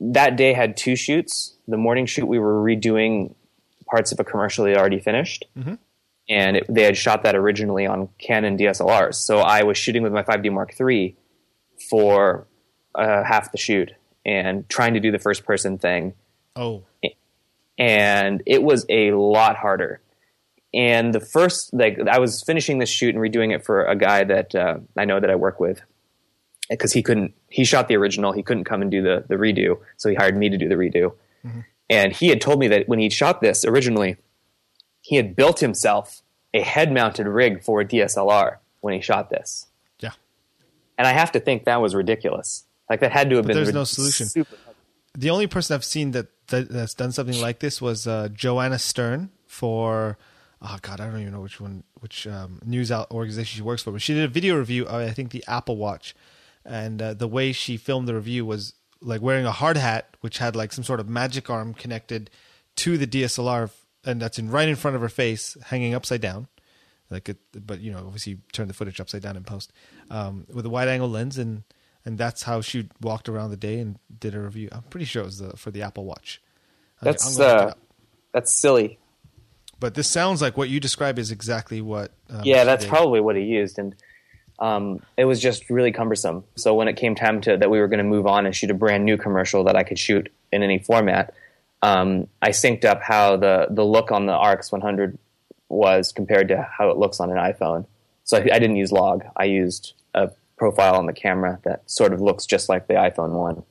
[0.00, 1.56] that day had two shoots.
[1.66, 3.34] The morning shoot, we were redoing
[3.90, 5.44] parts of a commercial they had already finished,
[6.28, 9.16] and it, they had shot that originally on Canon DSLRs.
[9.16, 11.16] So I was shooting with my 5D Mark III
[11.90, 12.46] for
[12.94, 13.92] uh, half the shoot
[14.24, 16.14] and trying to do the first person thing
[16.56, 16.82] Oh,
[17.78, 20.00] and it was a lot harder.
[20.74, 24.24] And the first like i was finishing this shoot and redoing it for a guy
[24.24, 25.80] that uh, i know that i work with
[26.68, 28.32] because he couldn't he shot the original.
[28.32, 30.74] He couldn't come and do the, the redo so he hired me to do the
[30.74, 31.14] redo.
[31.90, 34.16] And he had told me that when he shot this originally
[35.00, 36.20] he had built himself
[36.52, 39.66] a head mounted rig for a dslr when he shot this.
[40.00, 40.10] Yeah.
[40.98, 42.64] and i have to think that was ridiculous.
[42.90, 44.26] Like that had to have But been there's rid- no solution.
[44.26, 44.56] super
[45.14, 48.78] The only person I've seen that, that that's done something like this was uh, Joanna
[48.78, 50.18] Stern for
[50.60, 53.92] oh god, I don't even know which one, which um, news organization she works for,
[53.92, 56.14] but she did a video review of I think the Apple Watch,
[56.64, 60.38] and uh, the way she filmed the review was like wearing a hard hat, which
[60.38, 62.30] had like some sort of magic arm connected
[62.76, 63.70] to the DSLR,
[64.04, 66.48] and that's in right in front of her face, hanging upside down.
[67.10, 69.72] Like, it, but you know, obviously, turn the footage upside down in post
[70.10, 71.62] um, with a wide angle lens, and
[72.08, 74.70] and that's how she walked around the day and did a review.
[74.72, 76.40] I'm pretty sure it was the, for the Apple Watch.
[77.02, 77.80] I'm- that's I'm gonna look it uh,
[78.32, 78.98] that's silly
[79.78, 82.12] But this sounds like what you describe is exactly what.
[82.30, 82.88] Um, yeah, that's did.
[82.88, 83.94] probably what he used, and
[84.58, 86.44] um, it was just really cumbersome.
[86.56, 88.70] So when it came time to that we were going to move on and shoot
[88.70, 91.34] a brand new commercial that I could shoot in any format,
[91.82, 95.18] um, I synced up how the the look on the RX 100
[95.68, 97.84] was compared to how it looks on an iPhone.
[98.24, 99.24] So I, I didn't use log.
[99.36, 99.92] I used
[100.58, 103.62] profile on the camera that sort of looks just like the iPhone one.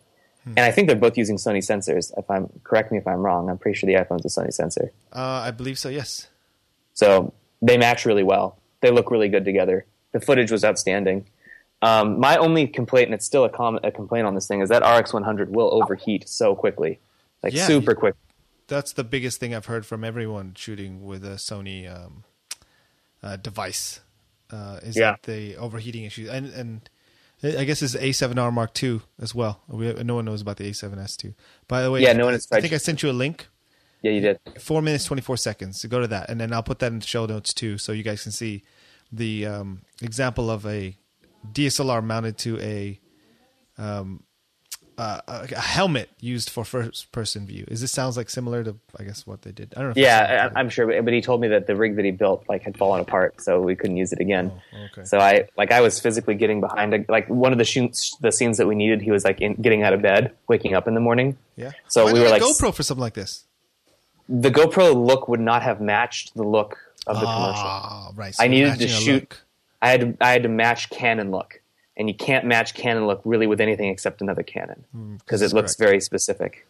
[0.55, 2.17] And I think they're both using Sony sensors.
[2.17, 4.93] If I'm correct me if I'm wrong, I'm pretty sure the iPhone's a Sony sensor.
[5.11, 5.89] Uh, I believe so.
[5.89, 6.27] Yes.
[6.93, 8.57] So they match really well.
[8.81, 9.85] They look really good together.
[10.13, 11.25] The footage was outstanding.
[11.81, 14.69] Um, my only complaint, and it's still a, com- a complaint on this thing, is
[14.69, 16.99] that RX 100 will overheat so quickly,
[17.43, 18.15] like Yeah, super quick.
[18.67, 22.23] That's the biggest thing I've heard from everyone shooting with a Sony um,
[23.21, 23.99] uh, device.
[24.51, 25.11] Uh, is Yeah.
[25.11, 26.89] that the overheating issue, and and
[27.43, 29.61] I guess it's A7R Mark II as well.
[29.67, 31.33] We, no one knows about the A7S too.
[31.67, 33.47] By the way, Yeah, no one has I think I sent you a link.
[34.01, 34.39] Yeah, you did.
[34.59, 35.81] four minutes twenty four seconds.
[35.81, 37.91] So go to that, and then I'll put that in the show notes too, so
[37.91, 38.63] you guys can see
[39.11, 40.95] the um, example of a
[41.51, 42.99] DSLR mounted to a
[43.77, 44.23] um,
[44.97, 47.65] uh, a a helmet used for first person view.
[47.67, 49.73] Is this sounds like similar to I guess what they did?
[49.77, 49.91] I don't know.
[49.91, 52.45] If Yeah, I, I'm sure, but he told me that the rig that he built
[52.49, 54.51] like had fallen apart, so we couldn't use it again.
[54.73, 55.03] Oh, okay.
[55.05, 58.31] So I like I was physically getting behind a, like one of the shoots, the
[58.31, 59.01] scenes that we needed.
[59.01, 61.37] He was like in, getting out of bed, waking up in the morning.
[61.55, 61.71] yeah.
[61.87, 63.45] So Why we were like GoPro for something like this.
[64.27, 67.63] the GoPro look would not have matched the look of the commercial.
[67.65, 68.33] Ah, right.
[68.35, 69.21] So I needed to shoot.
[69.21, 69.43] look.
[69.81, 71.61] I had I had to match Canon look,
[71.97, 74.85] and you can't match Canon look really with anything except another Canon
[75.17, 75.89] because that's it looks correct.
[75.89, 76.67] very specific.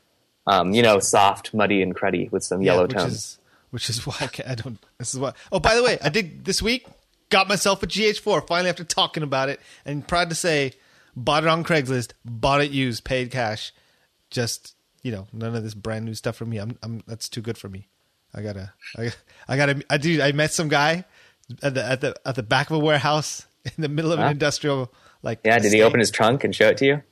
[0.47, 3.13] Um, you know, soft, muddy, and cruddy with some yellow which tones.
[3.13, 3.39] Is,
[3.71, 4.79] which is why I, can't, I don't.
[4.97, 5.33] This is why.
[5.51, 6.87] Oh, by the way, I did this week.
[7.29, 10.71] Got myself a GH4 finally after talking about it, and proud to say,
[11.13, 12.13] bought it on Craigslist.
[12.23, 13.73] Bought it used, paid cash.
[14.29, 16.57] Just you know, none of this brand new stuff for me.
[16.57, 17.89] I'm, I'm that's too good for me.
[18.33, 19.11] I gotta, I,
[19.47, 20.21] I gotta, I do.
[20.21, 21.03] I met some guy
[21.61, 23.45] at the at the at the back of a warehouse
[23.77, 24.91] in the middle of an industrial
[25.23, 25.39] like.
[25.43, 27.03] Yeah, did he open his trunk and show it to you?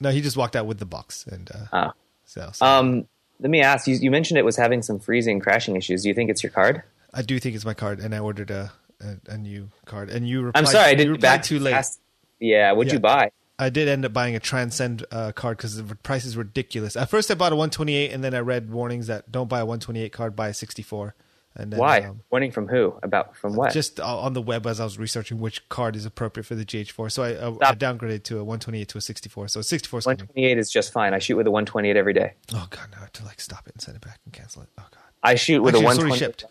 [0.00, 1.92] No, he just walked out with the box, and uh, Oh.
[2.24, 3.06] so, so Um,
[3.40, 3.94] let me ask you.
[3.96, 6.02] You mentioned it was having some freezing, crashing issues.
[6.02, 6.82] Do you think it's your card?
[7.14, 10.28] I do think it's my card, and I ordered a a, a new card, and
[10.28, 10.60] you replied.
[10.60, 11.72] I'm sorry, I didn't back too late.
[11.72, 12.00] fast.
[12.40, 12.96] Yeah, what'd Yeah.
[12.96, 13.30] you buy?
[13.58, 16.96] I did end up buying a Transcend uh, card because the price is ridiculous.
[16.96, 19.64] At first, I bought a 128, and then I read warnings that don't buy a
[19.66, 21.14] 128 card, buy a 64.
[21.54, 22.00] And then, Why?
[22.00, 22.98] um, Warning from who?
[23.02, 23.72] About from what?
[23.72, 27.12] just on the web as I was researching which card is appropriate for the GH4.
[27.12, 29.48] So I, uh, I downgraded to a 128 to a 64.
[29.48, 30.16] So 64 is coming.
[30.20, 31.12] 128 is just fine.
[31.12, 32.32] I shoot with a 128 every day.
[32.54, 34.62] Oh god, now I have to like stop it and send it back and cancel
[34.62, 34.68] it.
[34.78, 34.98] Oh god.
[35.22, 36.18] I shoot with Actually, a it's already 120.
[36.18, 36.44] shipped.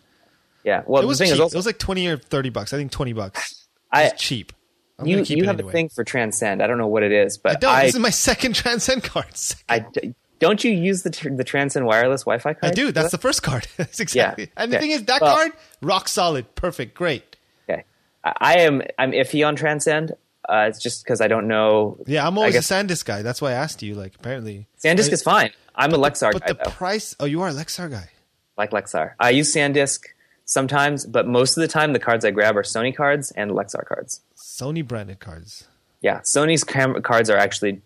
[0.63, 0.83] Yeah.
[0.85, 1.35] Well, It was the thing cheap.
[1.35, 2.71] is also it was like 20 or 30 bucks.
[2.73, 3.65] I think 20 bucks.
[3.91, 4.53] I- It's cheap.
[4.99, 5.69] I'm you you it have anyway.
[5.69, 6.61] a thing for transcend.
[6.61, 7.73] I don't know what it is, I but don't.
[7.73, 9.35] I this is my second Transcend card.
[9.35, 9.87] Second.
[9.97, 12.71] I, don't you use the tr- the transcend wireless Wi-Fi card?
[12.71, 12.91] I do.
[12.91, 13.67] That's the first card.
[13.77, 14.49] That's exactly.
[14.57, 14.87] And the Okay.
[14.87, 15.51] thing is, that Well- card
[15.81, 17.37] rock solid, perfect, great.
[17.69, 17.85] okay.
[18.25, 20.11] I, I am I'm iffy on transcend.
[20.49, 21.97] Uh, it's just because I don't know.
[22.07, 23.21] Yeah, I'm always a SanDisk guy.
[23.21, 23.93] That's why I asked you.
[23.95, 25.51] Like, apparently, SanDisk I- is fine.
[25.75, 26.71] I'm a Lexar But guy the though.
[26.71, 27.15] price.
[27.19, 28.09] Oh, you are a Lexar guy.
[28.57, 29.13] like Lexar.
[29.19, 30.01] I use SanDisk
[30.45, 33.85] sometimes, but most of the time the cards I grab are Sony cards and Lexar
[33.85, 34.21] cards.
[34.35, 35.65] Sony branded cards.
[36.01, 37.81] Yeah, Sony's cam- cards are actually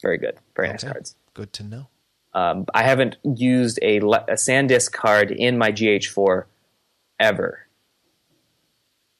[0.00, 1.14] very good, very nice cards.
[1.34, 1.88] Good to know.
[2.34, 4.00] Um, I haven't used a, a
[4.34, 6.44] SanDisk card in my GH4
[7.20, 7.66] ever.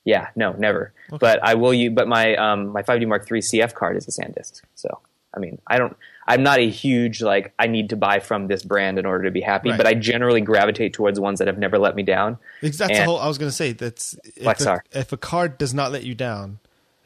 [0.05, 0.93] Yeah, no, never.
[1.21, 1.93] But I will use.
[1.95, 4.63] But my um, my 5D Mark III CF card is a SanDisk.
[4.75, 5.01] So
[5.35, 5.97] I mean, I don't.
[6.27, 9.31] I'm not a huge like I need to buy from this brand in order to
[9.31, 9.71] be happy.
[9.71, 9.77] Right.
[9.77, 12.39] But I generally gravitate towards ones that have never let me down.
[12.99, 13.19] The whole.
[13.19, 16.59] I was gonna say that's if a, if a card does not let you down,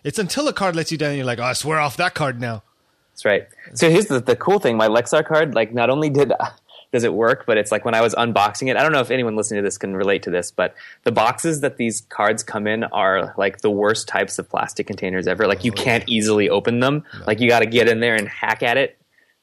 [0.04, 1.10] it's until a card lets you down.
[1.10, 2.62] and You're like, oh, I swear off that card now.
[3.16, 3.48] That's right.
[3.72, 6.32] So here's the, the cool thing: my Lexar card, like, not only did
[6.92, 8.76] does it work, but it's like when I was unboxing it.
[8.76, 10.74] I don't know if anyone listening to this can relate to this, but
[11.04, 15.26] the boxes that these cards come in are like the worst types of plastic containers
[15.26, 15.46] ever.
[15.46, 17.04] Like, you can't easily open them.
[17.26, 18.98] Like, you got to get in there and hack at it.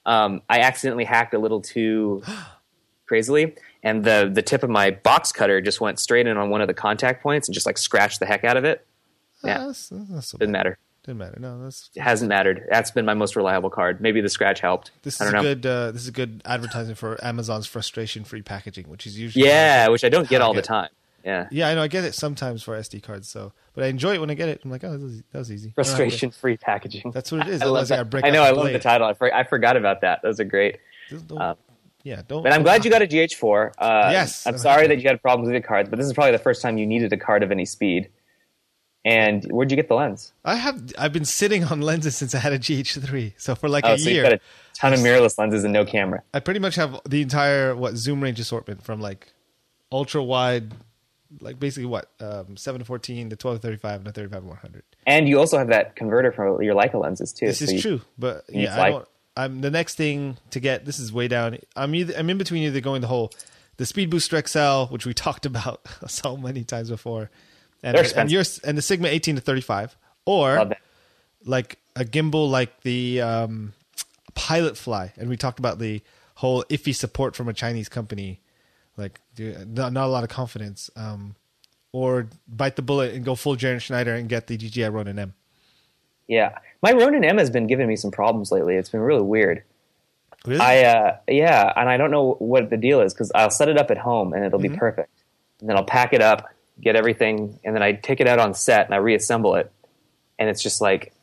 [0.05, 2.21] Um, I accidentally hacked a little too
[3.07, 6.61] crazily, and the the tip of my box cutter just went straight in on one
[6.61, 8.85] of the contact points and just like scratched the heck out of it.
[9.43, 9.57] Yeah.
[9.61, 10.59] Ah, that's, that's so Didn't bad.
[10.59, 10.77] matter.
[11.03, 11.37] Didn't matter.
[11.39, 12.65] No, that's It hasn't mattered.
[12.71, 13.99] That's been my most reliable card.
[13.99, 14.91] Maybe the scratch helped.
[15.03, 15.55] this I is don't a know.
[15.55, 15.65] good.
[15.65, 20.09] Uh, this is good advertising for Amazon's frustration-free packaging, which is usually Yeah, which I
[20.09, 20.89] don't get all the time.
[21.25, 21.47] Yeah.
[21.51, 21.81] Yeah, I know.
[21.81, 23.29] I get it sometimes for SD cards.
[23.29, 24.61] So, but I enjoy it when I get it.
[24.63, 25.69] I'm like, oh, that was, that was easy.
[25.69, 27.11] I don't have to- Frustration free packaging.
[27.11, 27.61] That's what it is.
[27.63, 28.09] I love I that.
[28.09, 28.43] break I know.
[28.43, 29.07] I love the title.
[29.07, 30.21] I, for, I forgot about that.
[30.21, 30.79] Those are great.
[31.37, 31.55] Um,
[32.03, 32.43] yeah, don't.
[32.43, 33.71] But I'm glad you got a GH4.
[33.77, 36.13] Uh, Yes, I'm I'm sorry that you had problems with the cards, but this is
[36.13, 38.09] probably the first time you needed a card of any speed.
[39.05, 40.31] And where'd you get the lens?
[40.45, 40.93] I have.
[40.97, 43.33] I've been sitting on lenses since I had a GH3.
[43.37, 44.39] So for like Oh, a so year, you've got a
[44.75, 46.23] ton of mirrorless lenses and no camera.
[46.33, 49.33] I pretty much have the entire what zoom range assortment from like
[49.91, 50.73] ultra wide,
[51.41, 54.29] like basically what um, seven to fourteen to twelve to thirty five and to thirty
[54.31, 54.83] five one hundred.
[55.05, 57.47] And you also have that converter for your Leica lenses too.
[57.47, 59.07] This so is you- true, but yeah, I don't.
[59.35, 60.85] I'm the next thing to get.
[60.85, 61.57] This is way down.
[61.75, 62.13] I'm either.
[62.17, 63.33] I'm in between either going the whole
[63.75, 67.29] the Speed Booster XL, which we talked about so many times before,
[67.83, 68.31] and They're and expensive.
[68.31, 70.71] yours and the Sigma 18 to 35, or
[71.45, 73.73] like a gimbal like the um,
[74.35, 76.01] Pilot Fly, and we talked about the
[76.35, 78.39] whole iffy support from a Chinese company,
[78.97, 81.35] like not, not a lot of confidence, um,
[81.91, 85.33] or bite the bullet and go full Jaron Schneider and get the DJI Ronin M.
[86.27, 88.75] Yeah, my Ronin M has been giving me some problems lately.
[88.75, 89.63] It's been really weird.
[90.45, 90.59] Really?
[90.59, 93.77] I uh, yeah, and I don't know what the deal is because I'll set it
[93.77, 94.73] up at home and it'll Mm-hmm.
[94.73, 95.09] be perfect,
[95.59, 96.49] and then I'll pack it up,
[96.81, 99.71] get everything, and then I take it out on set and I reassemble it,
[100.39, 101.13] and it's just like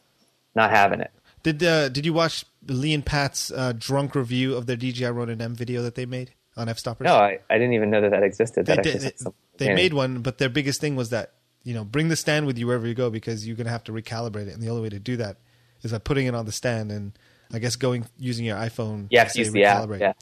[0.55, 1.11] not having it.
[1.43, 5.41] Did uh, did you watch Lee and Pat's uh, drunk review of their DJI Ronin
[5.41, 7.01] M video that they made on Fstoppers?
[7.03, 8.67] No, I, I didn't even know that that existed.
[8.67, 9.01] they that did.
[9.01, 11.33] They, they made one, but their biggest thing was that
[11.63, 13.93] you know bring the stand with you wherever you go because you're gonna have to
[13.93, 15.39] recalibrate it, and the only way to do that
[15.83, 17.13] is by putting it on the stand and
[17.53, 19.13] I guess going using your iPhone.
[19.15, 20.01] Have to use the app, recalibrate.
[20.01, 20.13] yeah.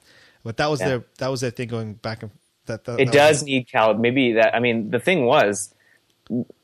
[0.44, 0.88] But that was Yeah.
[0.88, 2.30] their that was their thing going back and
[2.68, 2.84] that.
[2.84, 3.92] that It that does was- need cal.
[3.94, 4.54] Maybe that.
[4.54, 5.74] I mean, the thing was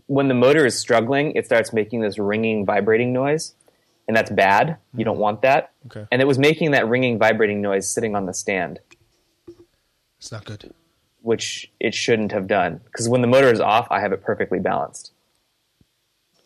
[0.06, 3.54] when the motor is struggling, it starts making this ringing, vibrating noise,
[4.06, 4.76] and that's bad.
[4.94, 5.02] You hmm.
[5.02, 5.72] don't want that.
[5.86, 6.06] Okay.
[6.12, 8.80] And it was making that ringing, vibrating noise sitting on the stand.
[10.18, 10.72] It's not good.
[11.22, 12.80] which it shouldn't have done.
[12.84, 15.12] Because when the motor is off, I have it perfectly balanced,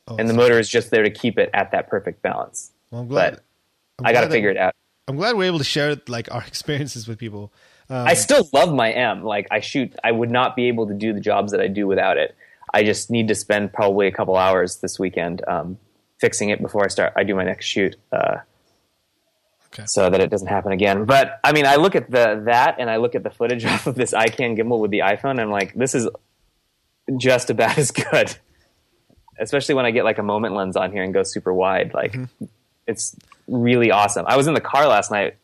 [0.07, 2.73] Oh, and the motor is just there to keep it at that perfect balance.
[2.91, 3.35] well, I'm glad.
[3.35, 3.43] But
[3.99, 4.75] I'm I got to figure it out.
[5.07, 7.53] I'm glad we're able to share like our experiences with people.
[7.91, 9.23] Um, I still love my M.
[9.25, 11.87] Like I shoot, I would not be able to do the jobs that I do
[11.87, 12.35] without it.
[12.73, 15.79] I just need to spend probably a couple hours this weekend um,
[16.21, 17.15] fixing it before I start.
[17.17, 17.97] I do my next shoot.
[18.13, 18.39] Uh,
[19.71, 19.85] Okay.
[19.87, 21.05] So that it doesn't happen again.
[21.05, 23.87] But I mean, I look at the that and I look at the footage off
[23.87, 25.33] of this Ikan gimbal with the iPhone.
[25.33, 26.09] And I'm like, this is
[27.19, 28.35] just about as good.
[29.39, 31.93] especially when I get like a moment lens on here and go super wide.
[31.93, 32.45] Like Mm-hmm.
[32.87, 33.15] it's
[33.47, 34.25] really awesome.
[34.27, 35.37] I was in the car last night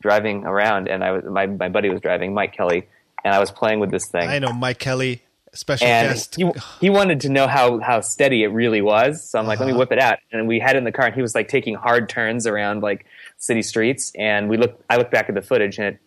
[0.00, 2.86] driving around, and I was my my buddy was driving, Mike Kelly,
[3.24, 4.28] and I was playing with this thing.
[4.28, 6.36] I know Mike Kelly, special and guest.
[6.36, 9.28] he, he wanted to know how, how steady it really was.
[9.28, 9.80] So I'm like, let me Uh-huh.
[9.80, 10.18] whip it out.
[10.30, 12.82] And we had it in the car, and he was like taking hard turns around
[12.82, 13.06] like
[13.38, 14.12] city streets.
[14.16, 15.98] And we look, I look back at the footage, and it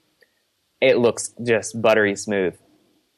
[0.79, 2.55] it looks just buttery smooth.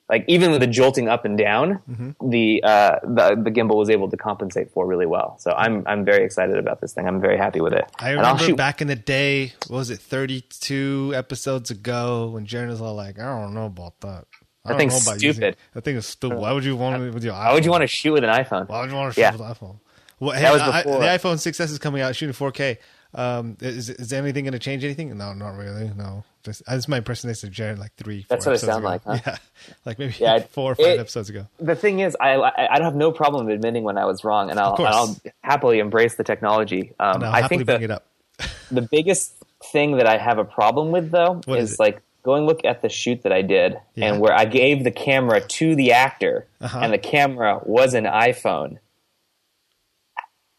[0.10, 2.30] Like even with the jolting up and down, Mm-hmm.
[2.30, 5.38] the, uh, the the gimbal was able to compensate for really well.
[5.40, 7.08] So I'm I'm very excited about this thing.
[7.08, 7.86] I'm very happy with it.
[8.00, 12.68] I remember shoot- back in the day, what was it, 32 episodes ago, when Jaron
[12.68, 14.26] was all like, I don't know about that.
[14.66, 15.58] I don't thing's about using- stupid.
[15.74, 16.38] That thing is stupid.
[16.38, 17.46] Why would you want it with your iPhone?
[17.46, 18.68] Why would you want to shoot with an iPhone?
[18.70, 19.32] Why would you want to shoot Yeah.
[19.32, 19.80] with an iPhone?
[20.20, 22.78] Well, hey, That was I- the iPhone 6S is coming out shooting 4K.
[23.16, 25.16] Um, is, is anything going to change anything?
[25.18, 25.92] No, not really.
[25.96, 26.24] No.
[26.44, 28.90] Just, that's my impersonation of Jaron like three, four That's what it episodes sound ago.
[28.90, 29.20] like, huh?
[29.32, 29.38] Yeah.
[29.86, 31.48] Like maybe Yeah, four or five it- episodes ago.
[31.60, 34.60] the thing is, I I don't have no problem admitting when I was wrong, and
[34.60, 34.88] I'll, Of course.
[34.88, 36.94] and I'll happily embrace the technology.
[37.00, 38.06] Um, I think bring the, it up.
[38.72, 39.34] the biggest
[39.72, 42.82] thing that I have a problem with though What is is like going look at
[42.82, 44.08] the shoot that I did Yeah.
[44.12, 46.80] and where I gave the camera to the actor Uh-huh.
[46.82, 48.80] and the camera was an iPhone.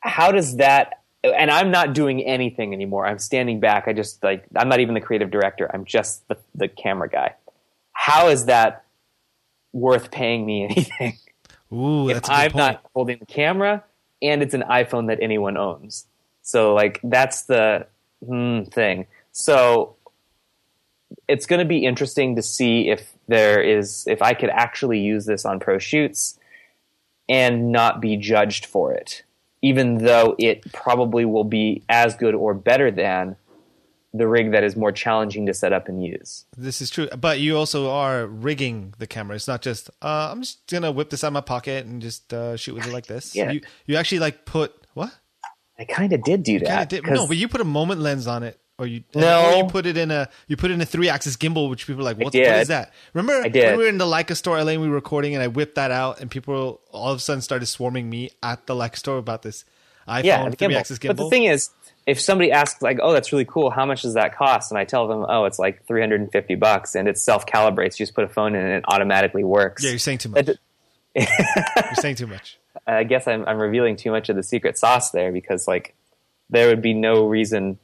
[0.01, 1.01] How does that?
[1.25, 3.07] And I'm not doing anything anymore.
[3.07, 3.89] I'm standing back.
[3.89, 5.71] I just like I'm not even the creative director.
[5.73, 7.35] I'm just the, the camera guy.
[7.93, 8.85] How is that
[9.73, 11.19] worth paying me anything?
[11.73, 12.57] Ooh, if that's a good I'm point.
[12.57, 13.85] not holding the camera
[14.23, 16.07] and it's an iPhone that anyone owns.
[16.43, 17.87] So like that's the
[18.25, 19.07] hmm, thing.
[19.33, 19.97] So
[21.29, 25.25] it's going to be interesting to see if there is if I could actually use
[25.25, 26.39] this on pro shoots
[27.29, 29.23] and not be judged for it,
[29.65, 33.35] even though it probably will be as good or better than
[34.13, 36.45] the rig that is more challenging to set up and use.
[36.55, 39.37] This is true, but you also are rigging the camera.
[39.37, 42.33] It's not just uh, I'm just gonna whip this out of my pocket and just
[42.35, 43.35] uh, shoot with it like this.
[43.35, 43.53] Yeah.
[43.53, 45.13] You you actually like put what?
[45.79, 46.91] I kind of did do that.
[46.91, 49.53] Did no, but you put a moment lens on it, or you No.
[49.53, 51.87] or you put it in a you put it in a three axis gimbal, which
[51.87, 52.93] people are like, what, what is that?
[53.13, 53.67] Remember I did.
[53.69, 55.77] when we were in the Leica store, LA, and we were recording, and I whipped
[55.77, 59.19] that out, and people all of a sudden started swarming me at the Leica store
[59.19, 59.65] about this
[60.09, 60.77] iPhone yeah, three gimbal.
[60.77, 61.09] axis gimbal.
[61.09, 61.71] But the thing is,
[62.07, 63.71] if somebody asks like, "Oh, that's really cool.
[63.71, 67.09] How much does that cost?" and I tell them, "Oh, it's like 350 bucks and
[67.09, 67.99] it self calibrates.
[67.99, 70.49] You just put a phone in and it automatically works." yeah, you're saying too much.
[71.15, 71.27] You're
[71.95, 72.59] saying too much.
[72.87, 75.95] I guess I'm, I'm revealing too much of the secret sauce there because like
[76.51, 77.79] there would be no reason.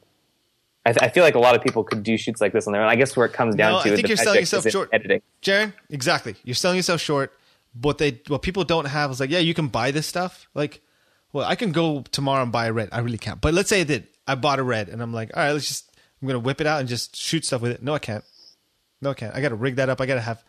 [0.85, 2.81] I, I feel like a lot of people could do shoots like this on their
[2.81, 2.89] own.
[2.89, 4.89] I guess where it comes down No, to I the think you're selling yourself short.
[4.91, 5.21] editing.
[5.41, 6.35] Jaron, exactly.
[6.43, 7.33] You're selling yourself short.
[7.79, 10.47] What they what people don't have is like, yeah, you can buy this stuff.
[10.53, 10.81] Like,
[11.31, 12.89] well, I can go tomorrow and buy a red.
[12.91, 13.39] I really can't.
[13.39, 14.07] But let's say I did.
[14.27, 15.87] I bought a red, and I'm like, all right, let's just.
[16.21, 17.81] I'm gonna whip it out and just shoot stuff with it.
[17.81, 18.23] No, I can't.
[19.01, 19.33] No, I can't.
[19.35, 20.01] I gotta rig that up.
[20.01, 20.43] I gotta have.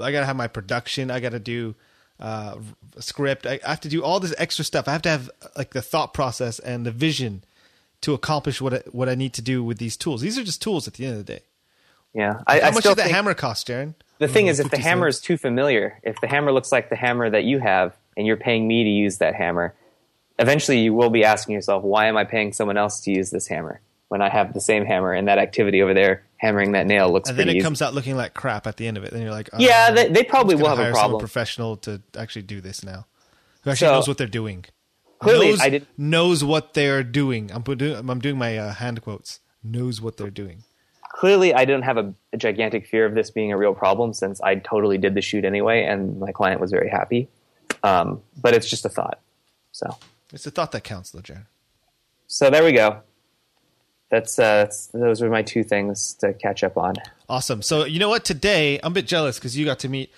[0.00, 1.10] I gotta have my production.
[1.10, 1.74] I gotta do
[2.18, 2.56] uh,
[2.96, 3.46] a script.
[3.46, 4.88] I, I have to do all this extra stuff.
[4.88, 7.44] I have to have like the thought process and the vision
[8.04, 10.20] to accomplish what I, what I need to do with these tools.
[10.20, 11.42] These are just tools at the end of the day.
[12.14, 13.94] Yeah, I, How I much does the hammer cost, Jaron?
[14.18, 15.16] The thing is, if the hammer cents.
[15.18, 18.36] is too familiar, if the hammer looks like the hammer that you have, and you're
[18.36, 19.74] paying me to use that hammer,
[20.38, 23.48] eventually you will be asking yourself, why am I paying someone else to use this
[23.48, 27.10] hammer when I have the same hammer and that activity over there hammering that nail
[27.12, 27.62] looks and then it easy?
[27.64, 29.10] comes out looking like crap at the end of it.
[29.10, 31.18] Then you're like, oh, yeah, they, they probably will have a problem.
[31.18, 33.06] professional to actually do this now.
[33.62, 34.66] Who actually So- knows what they're doing.
[35.24, 37.50] Clearly, knows, I didn't- knows what they're doing.
[37.52, 39.40] I'm putting, I'm doing my uh, hand quotes.
[39.62, 40.62] Knows what they're doing.
[41.10, 44.40] Clearly, I didn't have a, a gigantic fear of this being a real problem since
[44.40, 47.28] I totally did the shoot anyway, and my client was very happy.
[47.82, 49.20] Um, but it's just a thought.
[49.72, 49.96] So,
[50.32, 51.46] It's the thought that counts, though, Jaron.
[52.26, 53.00] so there we go.
[54.10, 56.94] That's, uh, that's those were my two things to catch up on.
[57.28, 57.62] Awesome.
[57.62, 58.24] So you know what?
[58.24, 60.12] Today I'm a bit jealous because you got to meet.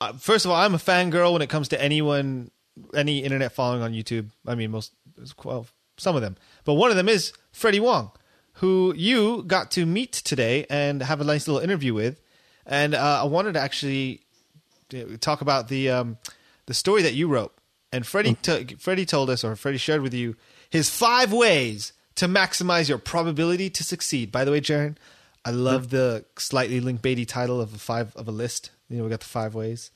[0.00, 2.50] Uh, first of all, I'm a fangirl when it comes to anyone,
[2.94, 4.30] any internet following on YouTube.
[4.46, 4.92] I mean, most,
[5.44, 5.66] well,
[5.96, 8.12] some of them, but one of them is Freddie Wong,
[8.54, 12.20] who you got to meet today and have a nice little interview with.
[12.66, 14.20] And uh, I wanted to actually
[14.94, 16.18] uh, talk about the um,
[16.66, 17.52] the story that you wrote.
[17.92, 20.36] And Freddie, t- Freddie told us, or Freddie shared with you,
[20.70, 24.32] his five ways to maximize your probability to succeed.
[24.32, 24.96] By the way, Jaron,
[25.44, 28.70] I love the slightly linkbaity title of a five of a list.
[28.88, 29.90] You know, we got the five ways.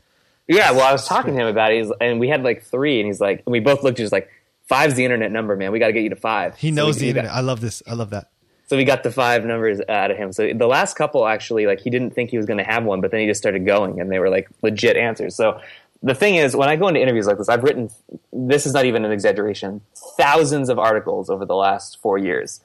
[0.48, 3.06] Yeah, well, I was talking to him about it, and we had like three, and
[3.06, 4.28] he's like, and we both looked just like,
[4.68, 5.72] five's the internet number, man.
[5.72, 6.56] We got to get you to five.
[6.56, 7.32] He knows we- the internet.
[7.32, 7.82] I love this.
[7.86, 8.30] I love that.
[8.68, 10.32] So we got the five numbers out of him.
[10.32, 13.00] So the last couple actually, like he didn't think he was going to have one,
[13.00, 15.36] but then he just started going, and they were like legit answers.
[15.36, 15.60] So
[16.02, 17.90] the thing is, when I go into interviews like this, I've written.
[18.32, 19.82] This is not even an exaggeration.
[20.16, 22.60] Thousands of articles over the last four years,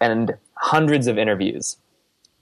[0.00, 1.76] and hundreds of interviews.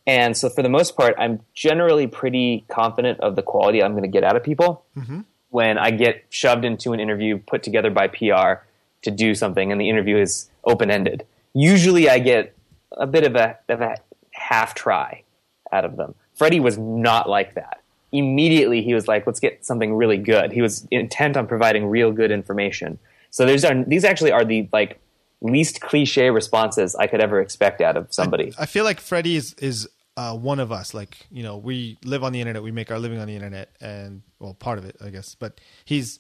[0.09, 4.05] And so, for the most part, I'm generally pretty confident of the quality I'm going
[4.05, 4.87] to get out of people.
[4.97, 5.21] Mm-hmm.
[5.51, 8.65] when I get shoved into an interview put together by PR
[9.03, 11.27] to do something, and the interview is open ended.
[11.55, 12.57] Usually, I get
[12.93, 13.97] a bit of a, of a
[14.33, 15.25] half try
[15.73, 16.15] out of them.
[16.35, 17.83] Freddie was not like that.
[18.11, 22.13] Immediately, he was like, "Let's get something really good." He was intent on providing real
[22.13, 22.99] good information.
[23.29, 24.99] So these are these actually are the like
[25.43, 28.55] least cliche responses I could ever expect out of somebody.
[28.59, 29.87] I, I feel like Freddie is is
[30.19, 30.95] uh, one of us.
[30.95, 33.71] Like you know, we live on the internet, we make our living on the internet,
[33.81, 35.37] and well, part of it, I guess.
[35.37, 36.19] But he's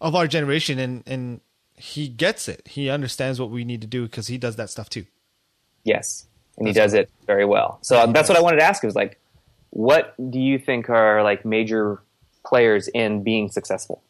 [0.00, 1.40] of our generation, and and
[1.74, 2.68] he gets it.
[2.68, 5.04] He understands what we need to do because he does that stuff too.
[5.82, 6.26] Yes,
[6.58, 7.80] and he does it very well.
[7.82, 8.84] So yeah, that's what I wanted to ask.
[8.84, 9.18] Was like,
[9.70, 12.00] what do you think are like major
[12.46, 14.00] players in being successful?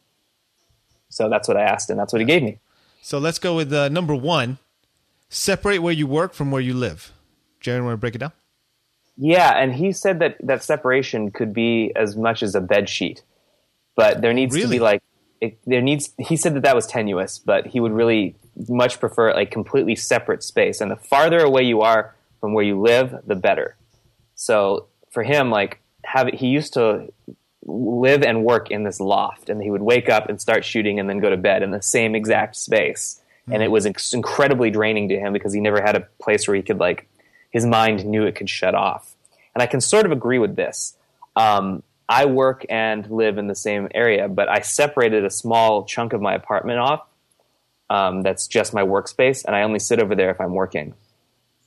[1.09, 2.59] So that's what I asked, and that's what he gave me.
[3.01, 4.59] So let's go with uh, number one:
[5.29, 7.11] separate where you work from where you live.
[7.59, 8.33] Jaron, want to break it down?
[9.17, 13.23] Yeah, and he said that that separation could be as much as a bed sheet,
[13.95, 14.67] but there needs really?
[14.67, 15.01] to be like
[15.41, 16.13] it, there needs.
[16.17, 18.35] He said that that was tenuous, but he would really
[18.69, 20.81] much prefer like completely separate space.
[20.81, 23.75] And the farther away you are from where you live, the better.
[24.35, 27.11] So for him, like have he used to
[27.65, 31.09] live and work in this loft, and he would wake up and start shooting, and
[31.09, 33.21] then go to bed in the same exact space.
[33.43, 33.53] Mm-hmm.
[33.53, 36.55] And it was inc- incredibly draining to him because he never had a place where
[36.55, 37.07] he could like
[37.51, 39.15] his mind knew it could shut off.
[39.53, 40.95] And I can sort of agree with this.
[41.35, 46.13] Um, I work and live in the same area, but I separated a small chunk
[46.13, 47.07] of my apartment off.
[47.89, 50.93] Um, that's just my workspace, and I only sit over there if I'm working,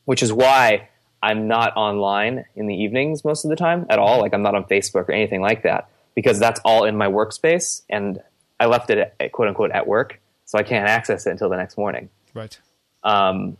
[0.07, 0.89] which is why
[1.23, 4.21] I'm not online in the evenings most of the time at all.
[4.21, 7.83] Like I'm not on Facebook or anything like that because that's all in my workspace,
[7.91, 8.21] and
[8.61, 11.57] I left it at, quote unquote at work, so I can't access it until the
[11.57, 12.09] next morning.
[12.33, 12.59] Right.
[13.03, 13.57] Um,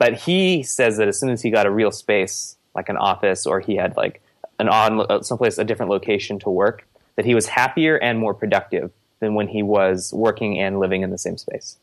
[0.00, 3.46] but he says that as soon as he got a real space, like an office,
[3.46, 4.22] or he had like
[4.58, 8.32] an on uh, someplace a different location to work, that he was happier and more
[8.32, 11.76] productive than when he was working and living in the same space.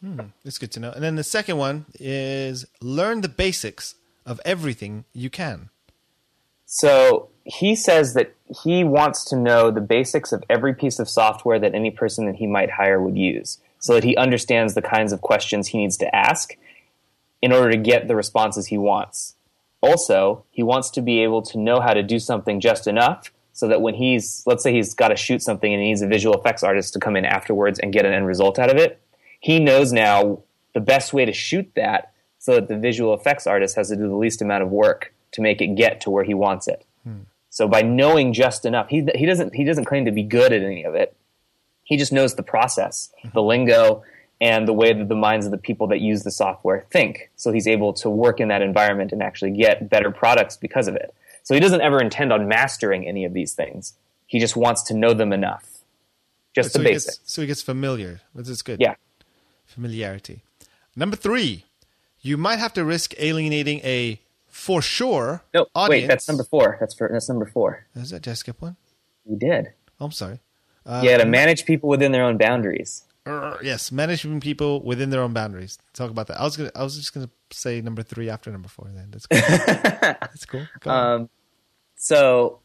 [0.00, 0.92] Hmm, that's good to know.
[0.92, 5.70] And then the second one is learn the basics of everything you can.
[6.64, 11.58] So he says that he wants to know the basics of every piece of software
[11.58, 15.12] that any person that he might hire would use so that he understands the kinds
[15.12, 16.56] of questions he needs to ask
[17.46, 19.36] in order to get the responses he wants.
[19.80, 23.68] Also, he wants to be able to know how to do something just enough so
[23.68, 26.36] that when he's, let's say he's got to shoot something and he needs a visual
[26.36, 29.00] effects artist to come in afterwards and get an end result out of it,
[29.38, 30.42] he knows now
[30.74, 34.08] the best way to shoot that so that the visual effects artist has to do
[34.08, 36.84] the least amount of work to make it get to where he wants it.
[37.04, 37.20] Hmm.
[37.50, 40.62] So by knowing just enough, he he doesn't he doesn't claim to be good at
[40.62, 41.16] any of it.
[41.84, 43.30] He just knows the process, mm-hmm.
[43.34, 44.02] the lingo,
[44.40, 47.30] and the way that the minds of the people that use the software think.
[47.36, 50.94] So he's able to work in that environment and actually get better products because of
[50.94, 51.14] it.
[51.42, 53.94] So he doesn't ever intend on mastering any of these things.
[54.26, 55.78] He just wants to know them enough.
[56.54, 57.18] Just so the basics.
[57.18, 58.80] Gets, so he gets familiar, which is good.
[58.80, 58.94] Yeah.
[59.64, 60.42] Familiarity.
[60.96, 61.64] Number three,
[62.20, 65.42] you might have to risk alienating a for sure.
[65.52, 66.02] No, audience.
[66.02, 66.78] wait, that's number four.
[66.80, 67.86] That's for that's number four.
[67.94, 68.22] Is that?
[68.22, 68.76] Did I skip one?
[69.24, 69.72] We did.
[70.00, 70.40] Oh, I'm sorry.
[70.84, 73.04] Uh, yeah, to manage people within their own boundaries.
[73.62, 75.78] Yes, managing people within their own boundaries.
[75.92, 76.40] Talk about that.
[76.40, 76.70] I was gonna.
[76.74, 78.88] I was just gonna say number three after number four.
[78.92, 79.40] Then that's cool.
[80.00, 80.66] that's cool.
[80.84, 81.28] Um,
[81.96, 82.60] so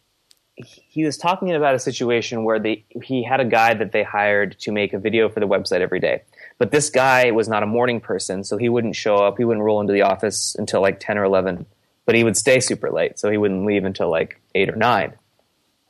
[0.55, 4.59] he was talking about a situation where they he had a guy that they hired
[4.59, 6.21] to make a video for the website every day.
[6.57, 9.37] But this guy was not a morning person, so he wouldn't show up.
[9.37, 11.65] He wouldn't roll into the office until like 10 or 11.
[12.05, 15.13] But he would stay super late, so he wouldn't leave until like 8 or 9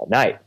[0.01, 0.39] at night.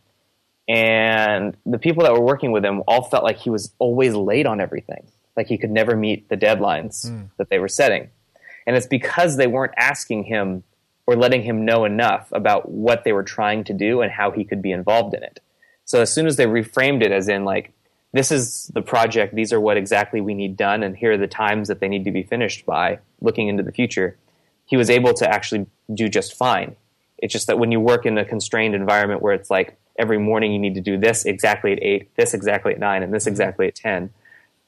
[0.68, 4.46] And the people that were working with him all felt like he was always late
[4.46, 5.06] on everything.
[5.36, 7.28] Like he could never meet the deadlines mm.
[7.36, 8.08] that they were setting.
[8.66, 10.62] And it's because they weren't asking him
[11.06, 14.44] or letting him know enough about what they were trying to do and how he
[14.44, 15.40] could be involved in it.
[15.84, 17.72] So as soon as they reframed it as in like,
[18.12, 21.26] this is the project, these are what exactly we need done, and here are the
[21.26, 24.16] times that they need to be finished by, looking into the future,
[24.66, 26.76] he was able to actually do just fine.
[27.18, 30.52] It's just that when you work in a constrained environment where it's like every morning
[30.52, 33.30] you need to do this exactly at 8, this exactly at 9, and this mm-hmm.
[33.30, 34.10] exactly at 10,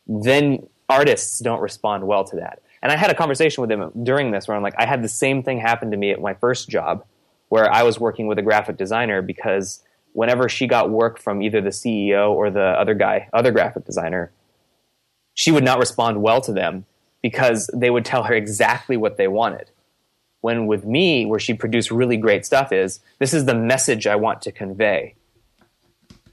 [0.07, 2.62] then artists don't respond well to that.
[2.83, 5.09] And I had a conversation with him during this where I'm like, I had the
[5.09, 7.05] same thing happen to me at my first job
[7.49, 11.61] where I was working with a graphic designer because whenever she got work from either
[11.61, 14.31] the CEO or the other guy, other graphic designer,
[15.35, 16.87] she would not respond well to them
[17.22, 19.70] because they would tell her exactly what they wanted.
[20.47, 24.14] When with me, where she produced really great stuff, is this is the message I
[24.14, 25.16] want to convey.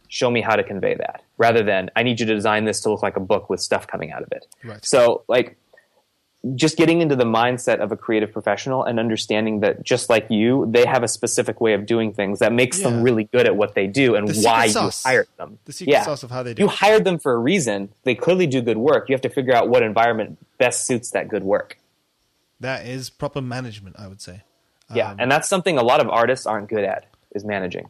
[0.08, 2.92] Show me how to convey that rather than I need you to design this to
[2.92, 4.46] look like a book with stuff coming out of it.
[4.64, 4.86] Right.
[4.86, 5.58] So, like,
[6.54, 10.68] just getting into the mindset of a creative professional and understanding that just like you,
[10.70, 12.90] they have a specific way of doing things that makes Yeah.
[12.92, 15.58] them really good at what they do and The why you hired them.
[15.66, 16.04] The secret yeah.
[16.04, 17.90] sauce of how they do You hired them for a reason.
[18.04, 19.10] They clearly do good work.
[19.10, 21.80] You have to figure out what environment best suits that good work.
[22.60, 24.44] That is proper management, I would say.
[24.94, 27.90] Yeah, Um, and that's something a lot of artists aren't good at is managing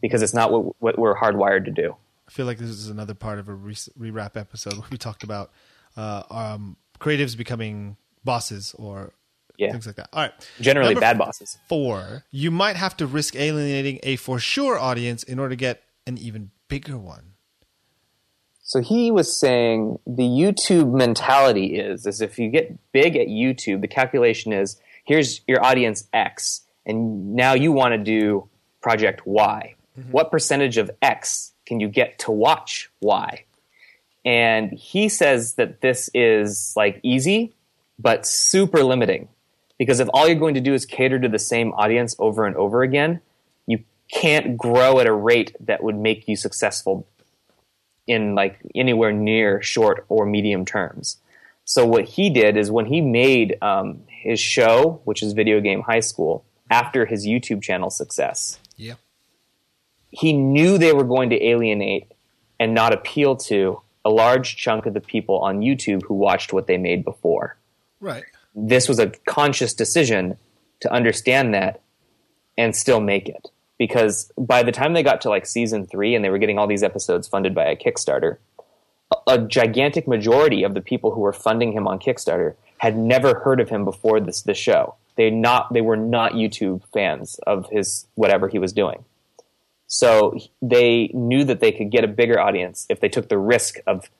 [0.00, 1.96] because it's not what, what we're hardwired to do.
[2.28, 5.22] I feel like this is another part of a re- rewrap episode where we talked
[5.22, 5.50] about
[5.96, 9.12] uh, um, creatives becoming bosses or
[9.56, 9.72] Yeah.
[9.72, 10.08] things like that.
[10.12, 10.32] All right.
[10.60, 11.58] Generally, Number bad bosses.
[11.68, 15.82] Four, you might have to risk alienating a for sure audience in order to get
[16.06, 17.29] an even bigger one.
[18.70, 23.80] So he was saying the YouTube mentality is is if you get big at YouTube,
[23.80, 28.48] the calculation is here's your audience X, and now you want to do
[28.80, 29.74] project Y.
[29.98, 30.12] Mm-hmm.
[30.12, 33.44] What percentage of X can you get to watch Y?
[34.24, 37.52] And he says that this is like easy,
[37.98, 39.30] but super limiting.
[39.78, 42.54] Because if all you're going to do is cater to the same audience over and
[42.54, 43.20] over again,
[43.66, 47.08] you can't grow at a rate that would make you successful
[48.10, 51.18] in like anywhere near short or medium terms.
[51.64, 55.82] So what he did is when he made um, his show, which is Video Game
[55.82, 58.94] High School, after his YouTube channel success, Yeah.
[60.10, 62.10] he knew they were going to alienate
[62.58, 66.66] and not appeal to a large chunk of the people on YouTube who watched what
[66.66, 67.56] they made before.
[68.00, 68.24] Right.
[68.54, 70.36] This was a conscious decision
[70.80, 71.80] to understand that
[72.58, 73.50] and still make it.
[73.80, 76.66] Because by the time they got to like season three and they were getting all
[76.66, 78.36] these episodes funded by a Kickstarter,
[79.10, 83.40] a, a gigantic majority of the people who were funding him on Kickstarter had never
[83.40, 84.96] heard of him before this the show.
[85.16, 89.02] They not they were not YouTube fans of his whatever he was doing.
[89.86, 93.78] So they knew that they could get a bigger audience if they took the risk
[93.86, 94.10] of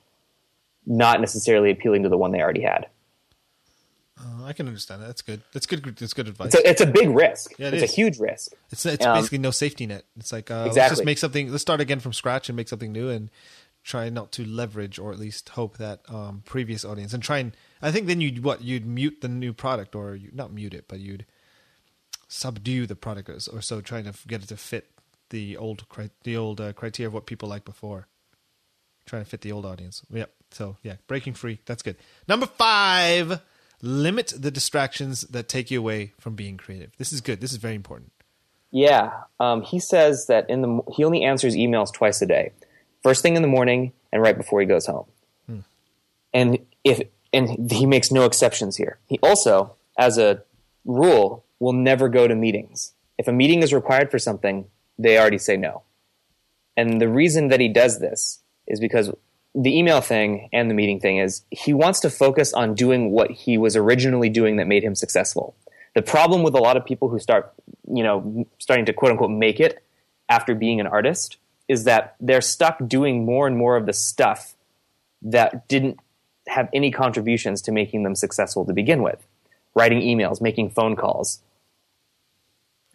[0.86, 2.86] not necessarily appealing to the one they already had.
[4.20, 5.06] Uh, I can understand that.
[5.06, 5.40] That's good.
[5.54, 5.82] That's good.
[5.96, 6.54] That's good advice.
[6.54, 7.52] It's a, it's a big risk.
[7.58, 7.90] Yeah, it it's is.
[7.90, 8.52] a huge risk.
[8.70, 10.04] It's it's Um, basically no safety net.
[10.18, 10.96] It's like uh, let's Exactly.
[10.96, 11.50] just make something.
[11.50, 13.30] Let's start again from scratch and make something new and
[13.82, 17.56] try not to leverage or at least hope that um, previous audience and try and
[17.80, 20.84] I think then you'd what you'd mute the new product or you not mute it
[20.86, 21.24] but you'd
[22.28, 24.90] subdue the product or so- trying to get it to fit
[25.30, 25.86] the old
[26.24, 28.06] the old uh, criteria of what people like before.
[29.06, 30.02] Trying to fit the old audience.
[30.12, 30.30] Yep.
[30.50, 31.60] So yeah, breaking free.
[31.64, 31.96] That's good.
[32.28, 33.40] Number five.
[33.82, 36.90] Limit the distractions that take you away from being creative.
[36.98, 37.40] This is good.
[37.40, 38.12] This is very important.
[38.70, 39.10] Yeah,
[39.40, 42.52] um, he says that in the he only answers emails twice a day,
[43.02, 45.06] first thing in the morning and right before he goes home.
[46.32, 47.02] And if
[47.32, 48.98] and he makes no exceptions here.
[49.06, 50.42] He also, as a
[50.84, 52.92] rule, will never go to meetings.
[53.18, 54.66] If a meeting is required for something,
[54.98, 55.82] they already say no.
[56.76, 59.12] And the reason that he does this is because
[59.54, 63.30] the email thing and the meeting thing is he wants to focus on doing what
[63.30, 65.54] he was originally doing that made him successful.
[65.94, 67.52] The problem with a lot of people who start,
[67.92, 69.82] you know, starting to quote unquote make it
[70.28, 71.38] after being an artist
[71.68, 74.54] is that they're stuck doing more and more of the stuff
[75.22, 75.98] that didn't
[76.46, 79.26] have any contributions to making them successful to begin with.
[79.74, 81.42] Writing emails, making phone calls,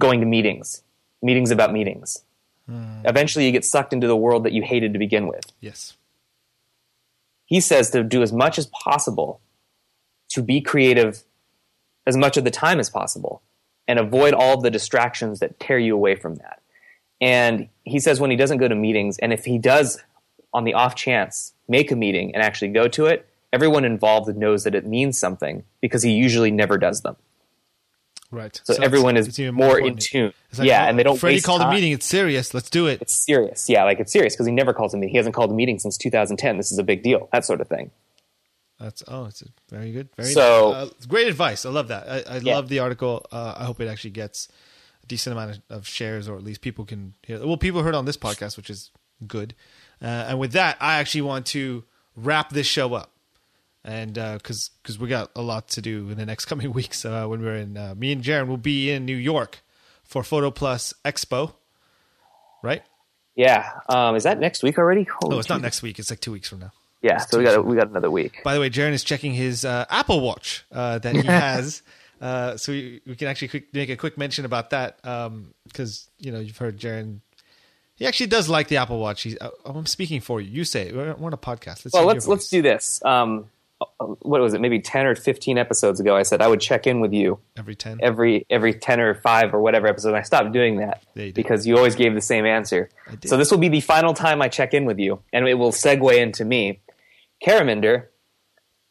[0.02, 0.84] going to meetings,
[1.22, 2.24] meetings about meetings.
[2.66, 3.02] Hmm.
[3.06, 5.54] Eventually, you get sucked into the world that you hated to begin with.
[5.62, 5.96] Yes.
[7.46, 9.40] He says to do as much as possible
[10.30, 11.24] to be creative
[12.06, 13.42] as much of the time as possible
[13.88, 16.62] and avoid all the distractions that tear you away from that.
[17.22, 20.04] And he says when he doesn't go to meetings, and if he does
[20.54, 24.64] on the off chance make a meeting and actually go to it, everyone involved knows
[24.64, 27.16] that it means something because he usually never does them.
[28.36, 28.60] Right.
[28.66, 30.34] So, it's- everyone is even more in tune.
[30.58, 31.18] Like, yeah, oh, and they don't.
[31.18, 31.74] Freddie called a time.
[31.76, 31.92] meeting.
[31.94, 32.54] It's serious.
[32.54, 33.02] Let's do it.
[33.02, 33.70] It's serious.
[33.70, 35.12] Yeah, like it's serious because he never calls a meeting.
[35.12, 36.58] He hasn't called a meeting since 2010.
[36.58, 37.30] This is a big deal.
[37.32, 37.92] That sort of thing.
[38.80, 40.10] That's oh, it's very good.
[40.18, 41.66] Very So- uh, great advice.
[41.66, 42.10] I love that.
[42.10, 42.56] I, I Yeah.
[42.56, 43.26] love the article.
[43.32, 44.50] Uh, I hope it actually gets
[45.04, 47.40] a decent amount of, of shares, or at least people can hear.
[47.46, 48.92] Well, people heard on this podcast, which is
[49.26, 49.56] good.
[50.02, 51.86] Uh, and with that, I actually want to
[52.18, 53.12] wrap this show up,
[53.86, 57.06] and because because we got a lot to do in the next coming weeks.
[57.06, 59.60] Uh, when we're in, uh, me and Jaron will be in New York
[60.04, 61.54] for Photo Plus Expo,
[62.62, 62.84] right?
[63.36, 63.70] Yeah.
[63.88, 65.04] Um, is that next week already?
[65.04, 65.64] Holy Oh, it's not Jesus.
[65.64, 66.00] next week.
[66.00, 66.72] It's like two weeks from now.
[67.02, 67.18] Yeah.
[67.20, 68.42] So we got we got another week.
[68.44, 71.84] By the way, Jaron is checking his uh, Apple Watch uh, that he has,
[72.20, 74.98] uh, so we, we can actually quick, make a quick mention about that
[75.66, 77.20] because you know you've heard Jaron.
[77.98, 79.22] He actually does like the Apple Watch.
[79.22, 80.50] He's, uh, I'm speaking for you.
[80.50, 80.96] You say it.
[80.96, 81.86] We're on a podcast.
[81.86, 83.02] Let's Well, let's let's do this.
[83.06, 83.44] Um, uh,
[84.00, 84.62] what was it?
[84.62, 87.76] Maybe 10 or 15 episodes ago, I said I would check in with you every
[87.76, 88.00] ten.
[88.02, 90.10] every every 10 or 5 or whatever episode.
[90.10, 92.90] And I stopped doing that you because you always gave the same answer.
[93.26, 95.72] So this will be the final time I check in with you, and it will
[95.72, 96.82] segue into me.
[97.46, 98.08] Karaminder,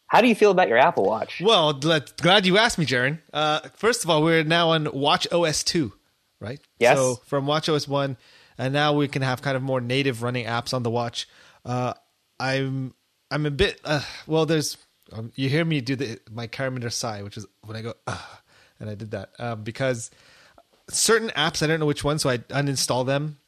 [0.06, 1.40] How do you feel about your Apple Watch?
[1.40, 3.18] Well, glad, glad you asked me, Jaron.
[3.32, 5.92] Uh, first of all, we're now on Watch OS 2,
[6.40, 6.60] right?
[6.78, 6.98] Yes.
[6.98, 8.16] So from Watch OS 1,
[8.58, 11.26] and now we can have kind of more native running apps on the watch.
[11.64, 11.94] Uh,
[12.38, 12.94] I'm
[13.30, 14.46] I'm a bit uh, well.
[14.46, 14.76] There's
[15.12, 18.18] um, you hear me do the my Karameter sigh, which is when I go uh,
[18.80, 20.10] and I did that um, because
[20.88, 23.38] certain apps I don't know which one, so I uninstall them.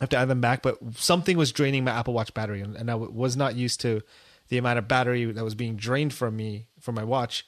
[0.00, 2.74] I have to add them back, but something was draining my Apple Watch battery, and,
[2.74, 4.00] and I w- was not used to
[4.48, 7.46] the amount of battery that was being drained from me from my watch.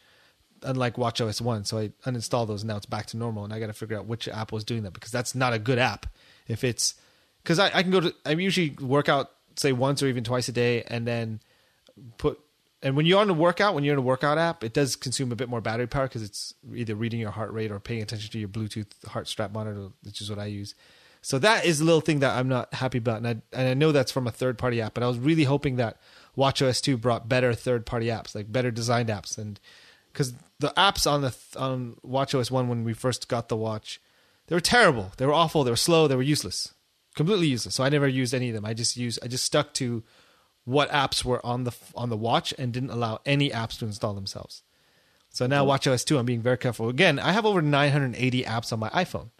[0.64, 3.44] Unlike Watch OS one, so I uninstalled those, and now it's back to normal.
[3.44, 5.58] And I got to figure out which app was doing that because that's not a
[5.58, 6.06] good app.
[6.46, 6.94] If it's
[7.42, 10.48] because I, I can go to, I usually work out say once or even twice
[10.48, 11.40] a day, and then
[12.18, 12.38] put
[12.82, 15.30] and when you're on a workout, when you're in a workout app, it does consume
[15.30, 18.30] a bit more battery power because it's either reading your heart rate or paying attention
[18.32, 20.74] to your Bluetooth heart strap monitor, which is what I use.
[21.22, 23.74] So that is a little thing that I'm not happy about, and I and I
[23.74, 25.98] know that's from a third party app, but I was really hoping that
[26.36, 29.60] WatchOS 2 brought better third party apps, like better designed apps, and
[30.12, 34.00] because the apps on the on WatchOS 1 when we first got the watch,
[34.48, 36.74] they were terrible, they were awful, they were slow, they were useless,
[37.14, 37.76] completely useless.
[37.76, 38.64] So I never used any of them.
[38.64, 40.02] I just used I just stuck to
[40.64, 44.14] what apps were on the on the watch and didn't allow any apps to install
[44.14, 44.62] themselves.
[45.30, 45.88] So now mm-hmm.
[45.88, 46.88] WatchOS 2, I'm being very careful.
[46.88, 49.30] Again, I have over 980 apps on my iPhone.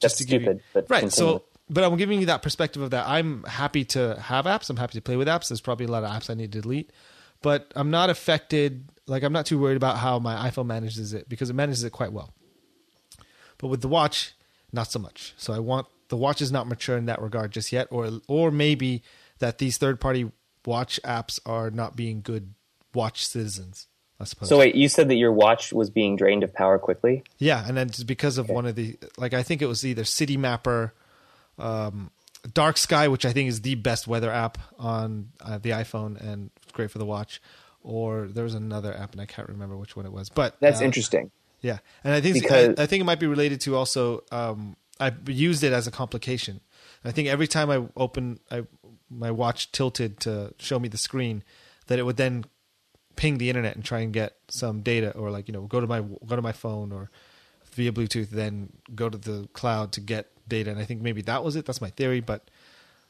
[0.00, 0.58] That's stupid.
[0.58, 1.00] You, but right.
[1.00, 1.10] continue.
[1.10, 3.06] So, but I'm giving you that perspective of that.
[3.06, 4.68] I'm happy to have apps.
[4.68, 5.48] I'm happy to play with apps.
[5.48, 6.90] There's probably a lot of apps I need to delete,
[7.42, 8.88] but I'm not affected.
[9.06, 11.90] Like I'm not too worried about how my iPhone manages it because it manages it
[11.90, 12.34] quite well.
[13.58, 14.34] But with the watch,
[14.72, 15.34] not so much.
[15.36, 18.50] So I want the watch is not mature in that regard just yet, or or
[18.50, 19.02] maybe
[19.38, 20.30] that these third party
[20.66, 22.54] watch apps are not being good
[22.94, 23.86] watch citizens.
[24.20, 24.50] I suppose.
[24.50, 27.22] So wait, you said that your watch was being drained of power quickly.
[27.38, 30.02] Yeah, and then it's because of one of the like I think it was either
[30.02, 30.92] Citymapper,
[31.58, 32.10] um,
[32.52, 36.50] Dark Sky, which I think is the best weather app on uh, the iPhone and
[36.62, 37.40] it's great for the watch,
[37.82, 40.28] or there was another app and I can't remember which one it was.
[40.28, 41.30] But That's uh, interesting.
[41.62, 44.76] Yeah, and I think Because- I, I think it might be related to also um,
[44.98, 46.60] I used it as a complication.
[47.04, 48.64] I think every time I open I,
[49.10, 51.42] my watch tilted to show me the screen,
[51.88, 52.44] that it would then
[53.16, 55.86] ping the internet and try and get some data, or like you know go to
[55.86, 57.10] my go to my phone or
[57.72, 60.70] via Bluetooth, then go to the cloud to get data.
[60.70, 61.66] And I think maybe that was it.
[61.66, 62.50] That's my theory, but.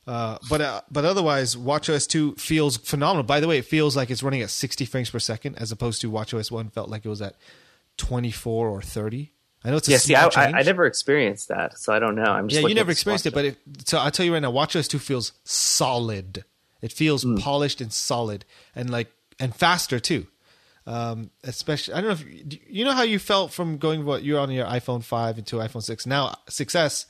[0.06, 3.22] Uh, but uh, but otherwise, WatchOS 2 feels phenomenal.
[3.22, 6.00] By the way, it feels like it's running at 60 frames per second, as opposed
[6.00, 7.36] to WatchOS 1 felt like it was at
[7.98, 9.30] 24 or 30.
[9.64, 10.58] I know it's a Yeah, see, I, I.
[10.60, 12.24] I never experienced that, so I don't know.
[12.24, 14.52] I'm just yeah, you never experienced it, but it, so I'll tell you right now,
[14.52, 16.44] WatchOS 2 feels solid.
[16.80, 17.36] It feels Hmm.
[17.36, 18.44] polished and solid,
[18.74, 20.26] and like and faster too.
[20.86, 24.22] Um, especially, I don't know if you, you know how you felt from going what
[24.24, 26.06] you're on your iPhone 5 into iPhone 6.
[26.06, 27.04] Now success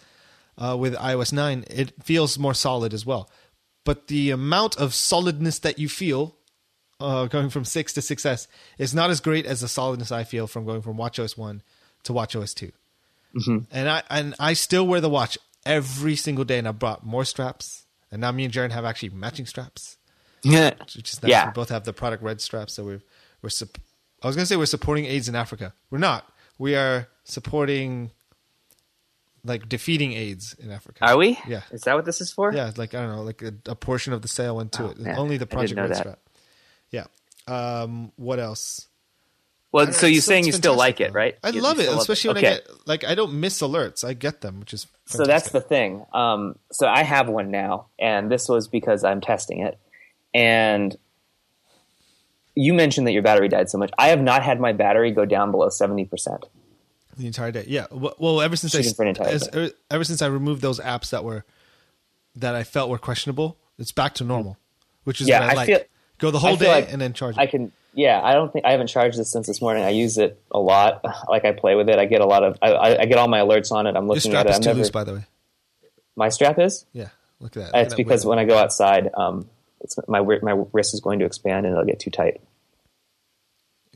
[0.58, 3.30] uh, with iOS 9, it feels more solid as well.
[3.84, 6.36] But the amount of solidness that you feel
[6.98, 8.46] uh, going from 6 to 6s
[8.76, 11.62] is not as great as the solidness I feel from going from WatchOS 1
[12.04, 12.72] to watch OS 2
[13.70, 17.24] and I and I still wear the watch every single day, and I brought more
[17.24, 17.84] straps.
[18.10, 19.98] And now me and Jaron have actually matching straps,
[20.42, 20.70] Yeah.
[20.96, 21.30] which is nice.
[21.30, 21.46] Yeah.
[21.46, 23.02] We both have the product red straps, so we're
[23.40, 23.50] we're.
[23.50, 23.78] Sup-
[24.22, 25.74] I was gonna say we're supporting AIDS in Africa.
[25.90, 26.28] We're not.
[26.58, 28.10] We are supporting
[29.44, 30.98] like defeating AIDS in Africa.
[31.06, 31.38] Are we?
[31.46, 31.62] Yeah.
[31.70, 32.52] Is that what this is for?
[32.52, 34.90] Yeah, like I don't know, like a, a portion of the sale went to Oh,
[34.90, 34.98] it.
[34.98, 35.16] man.
[35.16, 35.96] Only the Project Red that.
[35.96, 36.18] strap.
[36.90, 37.04] Yeah.
[37.46, 38.88] Um, what else?
[39.72, 41.36] Well, so you're it's- saying you still like it, right?
[41.44, 42.48] I You- love you it, still especially when okay.
[42.48, 44.02] I get like I don't miss alerts.
[44.04, 46.04] I get them, which is So that's the thing.
[46.12, 49.78] Um, so I have one now, and this was because I'm testing it.
[50.34, 50.96] And
[52.54, 53.90] you mentioned that your battery died so much.
[53.98, 56.46] I have not had my battery go down below seventy percent.
[57.16, 57.64] the entire day.
[57.68, 57.86] Yeah.
[57.90, 59.66] Well, well ever since I Shooting for an entire as, day.
[59.66, 61.44] er- ever since I removed those apps that were
[62.36, 64.56] that I felt were questionable, it's back to normal,
[65.04, 65.66] which is Yeah, what I, I like.
[65.66, 65.80] feel-
[66.18, 67.36] Go the whole day like and then charge.
[67.38, 67.50] I it.
[67.50, 67.72] can.
[67.94, 69.82] Yeah, I don't think I haven't charged this since this morning.
[69.82, 71.04] I use it a lot.
[71.28, 71.98] Like I play with it.
[71.98, 72.58] I get a lot of.
[72.62, 73.90] I, I, get all my alerts on it.
[73.96, 74.50] I'm Your looking strap at it.
[74.50, 75.24] is I'm too never, loose, by the way.
[76.16, 76.86] my strap is.
[76.92, 77.08] Yeah.
[77.40, 77.80] Look at that.
[77.80, 79.48] It's That because when I go outside, um,
[79.80, 82.40] it's my my wrist is going to expand and it'll get too tight.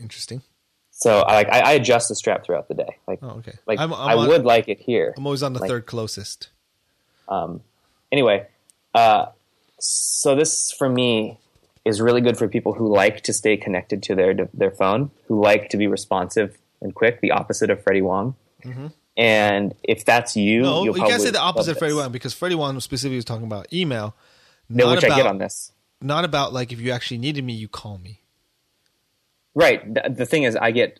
[0.00, 0.42] interesting.
[0.90, 2.96] So I like I, adjust the strap throughout the day.
[3.08, 3.52] Like Oh, okay.
[3.66, 5.12] like I'm- I'm I on- would like it here.
[5.16, 6.48] I'm always on the Like- third closest.
[7.28, 7.62] Um.
[8.12, 8.46] Anyway,
[8.94, 9.26] uh,
[9.80, 11.38] so this for me
[11.84, 15.40] is really good for people who like to stay connected to their their phone, who
[15.40, 17.20] like to be responsive and quick.
[17.20, 18.36] The opposite of Freddie Wong.
[19.16, 20.86] And if that's you, Mm-hmm.
[20.86, 21.94] No, you can't say the opposite of Freddie.
[21.94, 24.14] One because Freddie Wong specifically was talking about email,
[24.68, 25.72] No, not which about I get on this.
[26.00, 28.22] not about like if you actually needed me, you call me.
[29.54, 29.92] Right.
[29.94, 30.98] The, the thing is, I get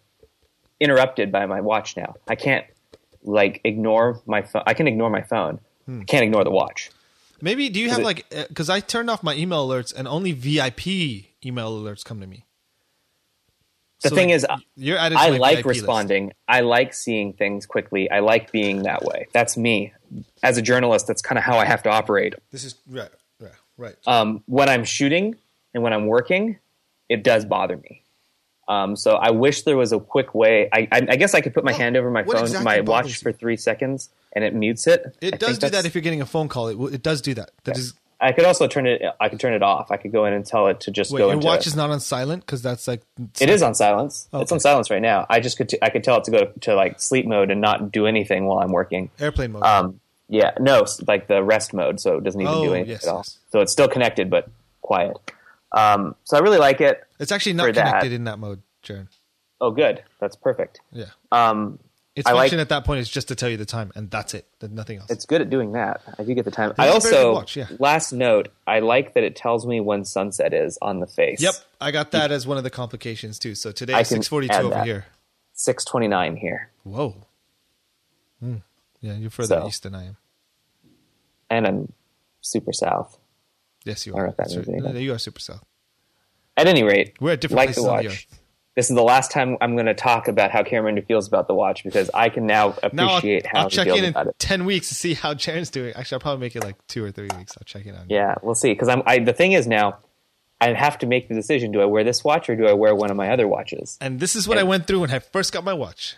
[0.78, 2.14] interrupted by my watch now.
[2.28, 2.64] I can't
[3.24, 4.62] like ignore my phone.
[4.66, 5.58] I can ignore my phone.
[5.86, 6.02] Hmm.
[6.02, 6.90] I can't ignore the watch.
[7.40, 10.86] Maybe do you have like because I turned off my email alerts and only VIP
[11.44, 12.44] email alerts come to me.
[14.02, 15.16] The So, thing like, is, you're added.
[15.18, 15.80] I like VIP list.
[15.80, 16.32] responding.
[16.46, 18.10] I like seeing things quickly.
[18.10, 19.28] I like being that way.
[19.32, 19.92] That's me.
[20.42, 22.34] As a journalist, that's kind of how I have to operate.
[22.50, 23.08] This is right,
[23.40, 23.94] right, right.
[24.06, 25.36] Um, when I'm shooting
[25.72, 26.58] and when I'm working,
[27.08, 28.03] it does bother me.
[28.66, 30.68] Um, so I wish there was a quick way.
[30.72, 32.80] I, I, I guess I could put my Well, hand over my phone, exactly my
[32.80, 33.14] watch you?
[33.14, 35.14] for three seconds, and it mutes it.
[35.20, 36.68] It think does do that if you're getting a phone call.
[36.68, 37.50] It, it does do that.
[37.64, 37.94] That is.
[38.20, 39.02] I could also turn it.
[39.20, 39.90] I could turn it off.
[39.90, 41.46] I could go in and tell it to just Wait, go your into.
[41.46, 43.02] watch is not on silent because that's like.
[43.40, 44.28] it is on silence.
[44.32, 45.26] It's on silence right now.
[45.28, 45.68] I just could.
[45.68, 48.46] T- I could tell it to go to like sleep mode and not do anything
[48.46, 49.10] while I'm working.
[49.20, 49.64] airplane mode.
[49.64, 50.00] Um,
[50.30, 53.10] yeah, no, like the rest mode, so it doesn't even Oh, do anything yes, at
[53.10, 53.18] all.
[53.18, 53.36] yes.
[53.50, 54.48] So it's still connected but
[54.80, 55.16] quiet.
[55.74, 57.02] Um, so I really like it.
[57.18, 59.08] it's actually not that- connected in that mode, Jaron.
[59.60, 60.02] Oh, good.
[60.20, 60.80] That's perfect.
[60.92, 61.06] Yeah.
[61.32, 61.78] Um,
[62.16, 64.08] Its I like- function at that point is just to tell you the time, and
[64.10, 64.46] that's it.
[64.62, 65.10] Nothing else.
[65.10, 66.00] it's good at doing that.
[66.18, 66.70] I do get the time.
[66.70, 67.66] It's I a very good also watch, yeah.
[67.80, 68.48] last note.
[68.68, 71.40] I like that it tells me when sunset is on the face.
[71.42, 73.54] Yep, I got that as one of the complications too.
[73.56, 74.86] So today I is can six forty two over that.
[74.86, 75.06] here.
[75.54, 77.16] six twenty nine here, Whoa.
[78.40, 78.56] Hmm.
[79.00, 79.66] Yeah, you're further So.
[79.68, 80.16] east than I am.
[81.50, 81.92] and I'm
[82.42, 83.18] super south.
[83.84, 84.26] Yes, you are.
[84.28, 84.68] that That's right.
[84.68, 84.96] anything.
[84.96, 85.62] You are super south.
[86.56, 88.04] At any rate, We're at different like places the on watch.
[88.04, 88.40] the earth.
[88.76, 91.54] This is the last time I'm going to talk about how Cameron feels about the
[91.54, 94.16] watch because I can now Now I'll, appreciate how I'll he check in it.
[94.38, 95.92] ten weeks to see how Jaron's doing.
[95.94, 97.52] Actually, I'll probably make it like two or three weeks.
[97.56, 98.06] I'll check in on.
[98.08, 98.72] Yeah, we'll see.
[98.72, 99.02] Because I'm.
[99.06, 99.98] I, the thing is now,
[100.60, 102.96] I have to make the decision: do I wear this watch or do I wear
[102.96, 103.96] one of my other watches?
[104.00, 106.16] And this is what I went through when I first got my watch.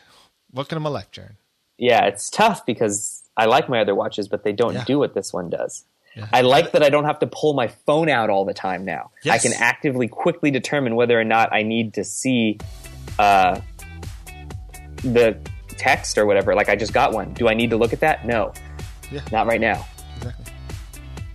[0.51, 1.37] Welcome to my life, Jaron.
[1.77, 4.85] Yeah, it's tough because I like my other watches, but they don't Yeah.
[4.85, 5.85] do what this one does.
[6.17, 6.27] Yeah.
[6.33, 9.11] I like that I don't have to pull my phone out all the time now.
[9.31, 12.59] I can actively, quickly determine whether or not I need to see
[13.19, 13.61] uh,
[15.03, 15.39] the
[15.69, 16.55] text or whatever.
[16.55, 17.35] Like I just got one.
[17.35, 18.27] Do I need to look at that?
[18.27, 18.53] No,
[19.11, 19.87] Yeah, not right now.
[20.17, 20.45] exactly.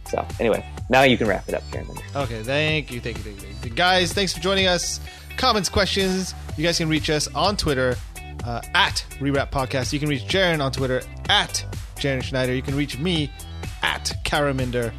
[0.09, 1.88] So anyway, now you can wrap it up, Karen.
[2.15, 3.71] Okay, thank you, thank you, thank you, thank you.
[3.71, 4.99] Guys, thanks for joining us.
[5.38, 7.95] Comments, questions, you guys can reach us on Twitter
[8.43, 9.93] uh, at Rewrap Podcast.
[9.93, 11.63] You can reach Jaron on Twitter at
[11.95, 12.53] Jaron Schneider.
[12.53, 13.32] You can reach me
[13.82, 14.93] at Karaminder.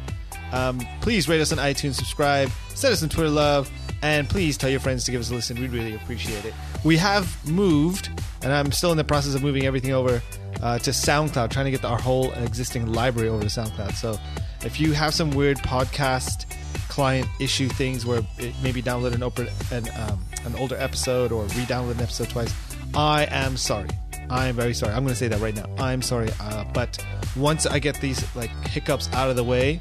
[0.51, 3.71] Um, please rate us on iTunes, subscribe, send us some Twitter love,
[4.03, 5.59] and please tell your friends to give us a listen.
[5.59, 6.53] We'd really appreciate it.
[6.83, 8.09] We have moved,
[8.43, 10.21] and I'm still in the process of moving everything over
[10.61, 13.93] uh, to SoundCloud, trying to get our whole existing library over to SoundCloud.
[13.93, 14.19] So
[14.63, 16.45] if you have some weird podcast
[16.89, 21.45] client issue things where it maybe download an, open, an, um, an older episode or
[21.45, 22.53] re-download an episode twice,
[22.93, 23.89] I am sorry.
[24.29, 24.93] I am very sorry.
[24.93, 25.65] I'm going to say that right now.
[25.77, 26.29] I'm sorry.
[26.39, 27.03] Uh, but
[27.35, 29.79] once I get these like hiccups out of the way,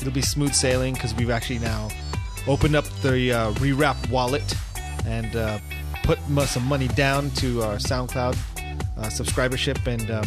[0.00, 1.88] it'll be smooth sailing because we've actually now
[2.46, 4.54] opened up the uh, rewrap wallet
[5.06, 5.58] and uh,
[6.02, 8.36] put some money down to our SoundCloud
[8.98, 10.26] uh, subscribership, and um,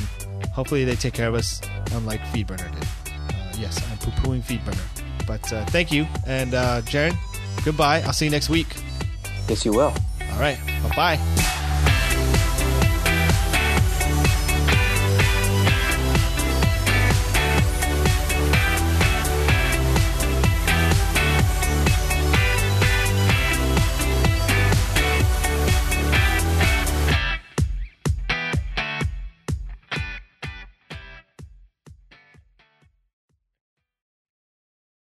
[0.52, 1.62] hopefully they take care of us,
[1.92, 2.88] unlike Feedburner did.
[3.12, 7.16] Uh, yes, I'm poo-pooing Feedburner, but uh, thank you, and uh, Jaron,
[7.66, 8.02] goodbye.
[8.02, 8.68] I'll see you next week.
[9.48, 9.94] Yes, you will.
[10.32, 11.50] All right, bye bye.